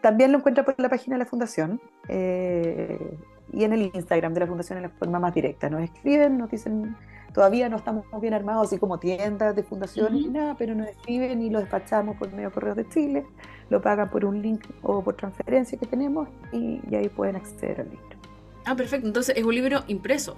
También 0.00 0.32
lo 0.32 0.38
encuentra 0.38 0.64
por 0.64 0.74
la 0.78 0.88
página 0.88 1.16
de 1.16 1.20
la 1.20 1.26
Fundación 1.26 1.80
eh, 2.08 3.16
y 3.52 3.64
en 3.64 3.72
el 3.72 3.90
Instagram 3.94 4.34
de 4.34 4.40
la 4.40 4.46
Fundación 4.46 4.78
en 4.78 4.84
la 4.84 4.90
forma 4.90 5.20
más 5.20 5.34
directa. 5.34 5.70
Nos 5.70 5.82
escriben, 5.82 6.38
nos 6.38 6.50
dicen 6.50 6.96
Todavía 7.32 7.68
no 7.68 7.76
estamos 7.76 8.04
bien 8.20 8.34
armados, 8.34 8.66
así 8.66 8.78
como 8.78 8.98
tiendas 8.98 9.54
de 9.54 9.62
fundaciones 9.62 10.12
ni 10.12 10.28
nada, 10.28 10.56
pero 10.58 10.74
nos 10.74 10.88
escriben 10.88 11.40
y 11.42 11.50
lo 11.50 11.60
despachamos 11.60 12.16
por 12.16 12.32
medio 12.32 12.48
de 12.48 12.54
Correos 12.54 12.76
de 12.76 12.88
Chile, 12.88 13.24
lo 13.68 13.80
pagan 13.80 14.10
por 14.10 14.24
un 14.24 14.42
link 14.42 14.64
o 14.82 15.02
por 15.02 15.14
transferencia 15.14 15.78
que 15.78 15.86
tenemos 15.86 16.28
y, 16.52 16.80
ahí 16.94 17.08
pueden 17.08 17.36
acceder 17.36 17.82
al 17.82 17.90
libro. 17.90 18.18
Ah, 18.64 18.74
perfecto. 18.74 19.06
Entonces 19.06 19.36
es 19.36 19.44
un 19.44 19.54
libro 19.54 19.84
impreso. 19.86 20.36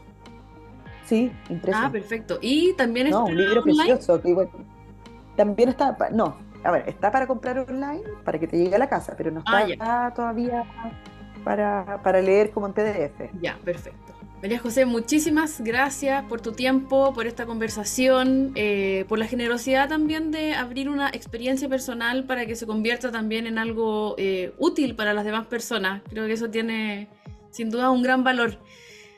Sí, 1.13 1.31
impreso. 1.51 1.79
Ah, 1.79 1.93
perfecto. 1.93 2.39
Y 2.41 2.73
también 2.73 3.09
está. 3.09 3.19
No, 3.19 3.27
un 3.27 3.37
libro 3.37 3.63
precioso. 3.63 4.19
Que, 4.23 4.49
también 5.37 5.69
está. 5.69 5.95
No, 6.11 6.39
a 6.65 6.71
ver, 6.71 6.89
está 6.89 7.11
para 7.11 7.27
comprar 7.27 7.59
online, 7.59 8.01
para 8.25 8.39
que 8.39 8.47
te 8.47 8.57
llegue 8.57 8.75
a 8.77 8.79
la 8.79 8.89
casa, 8.89 9.13
pero 9.15 9.31
no 9.31 9.43
ah, 9.45 9.65
está 9.69 10.15
todavía 10.17 10.65
para, 11.45 12.01
para 12.03 12.23
leer 12.23 12.51
como 12.51 12.67
en 12.67 12.73
PDF. 12.73 13.31
Ya, 13.43 13.59
perfecto. 13.63 14.15
María 14.41 14.59
José, 14.59 14.87
muchísimas 14.87 15.61
gracias 15.61 16.25
por 16.25 16.41
tu 16.41 16.53
tiempo, 16.53 17.13
por 17.13 17.27
esta 17.27 17.45
conversación, 17.45 18.53
eh, 18.55 19.05
por 19.07 19.19
la 19.19 19.27
generosidad 19.27 19.91
también 19.91 20.31
de 20.31 20.55
abrir 20.55 20.89
una 20.89 21.11
experiencia 21.11 21.69
personal 21.69 22.25
para 22.25 22.47
que 22.47 22.57
se 22.57 22.67
convierta 22.67 23.13
también 23.13 23.47
en 23.47 23.59
algo 23.59 24.15
eh, 24.17 24.55
útil 24.57 24.97
para 24.97 25.13
las 25.13 25.27
demás 25.27 25.47
personas. 25.47 26.01
Creo 26.09 26.27
que 26.27 26.33
eso 26.33 26.49
tiene 26.49 27.11
sin 27.51 27.69
duda 27.69 27.91
un 27.91 28.03
gran 28.03 28.25
valor. 28.25 28.57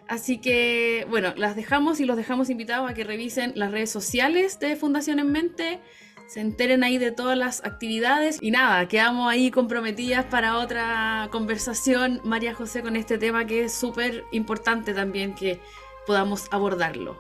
Así 0.09 0.39
que, 0.39 1.07
bueno, 1.09 1.33
las 1.37 1.57
dejamos 1.57 2.01
y 2.01 2.05
los 2.05 2.17
dejamos 2.17 2.51
invitados 2.51 2.91
a 2.91 2.95
que 2.95 3.05
revisen 3.05 3.53
las 3.57 3.71
redes 3.71 3.91
sociales 3.91 4.59
de 4.59 4.77
Fundación 4.77 5.19
en 5.19 5.33
Mente 5.33 5.81
se 6.27 6.41
enteren 6.41 6.83
ahí 6.85 6.99
de 6.99 7.13
todas 7.13 7.37
las 7.37 7.65
actividades. 7.65 8.39
Y 8.41 8.51
nada, 8.51 8.89
quedamos 8.89 9.31
ahí 9.31 9.51
comprometidas 9.51 10.25
para 10.25 10.59
otra 10.59 11.29
conversación, 11.31 12.21
María 12.25 12.55
José, 12.55 12.83
con 12.83 12.97
este 12.97 13.19
tema 13.19 13.47
que 13.47 13.65
es 13.65 13.75
súper 13.75 14.25
importante 14.33 14.95
también 14.95 15.35
que 15.35 15.61
podamos 16.07 16.49
abordarlo. 16.51 17.17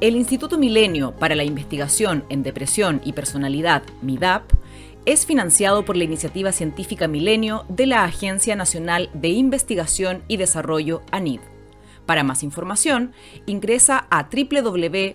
El 0.00 0.16
Instituto 0.16 0.58
Milenio 0.58 1.12
para 1.12 1.34
la 1.34 1.44
Investigación 1.44 2.24
en 2.28 2.42
Depresión 2.42 3.00
y 3.04 3.14
Personalidad, 3.14 3.82
MIDAP, 4.02 4.42
es 5.06 5.26
financiado 5.26 5.84
por 5.84 5.96
la 5.96 6.04
iniciativa 6.04 6.52
científica 6.52 7.08
Milenio 7.08 7.64
de 7.68 7.86
la 7.86 8.04
Agencia 8.04 8.56
Nacional 8.56 9.10
de 9.12 9.28
Investigación 9.28 10.22
y 10.28 10.36
Desarrollo, 10.36 11.02
ANID. 11.10 11.40
Para 12.06 12.22
más 12.22 12.42
información, 12.42 13.12
ingresa 13.46 14.06
a 14.10 14.28
www.midap.org. 14.30 15.14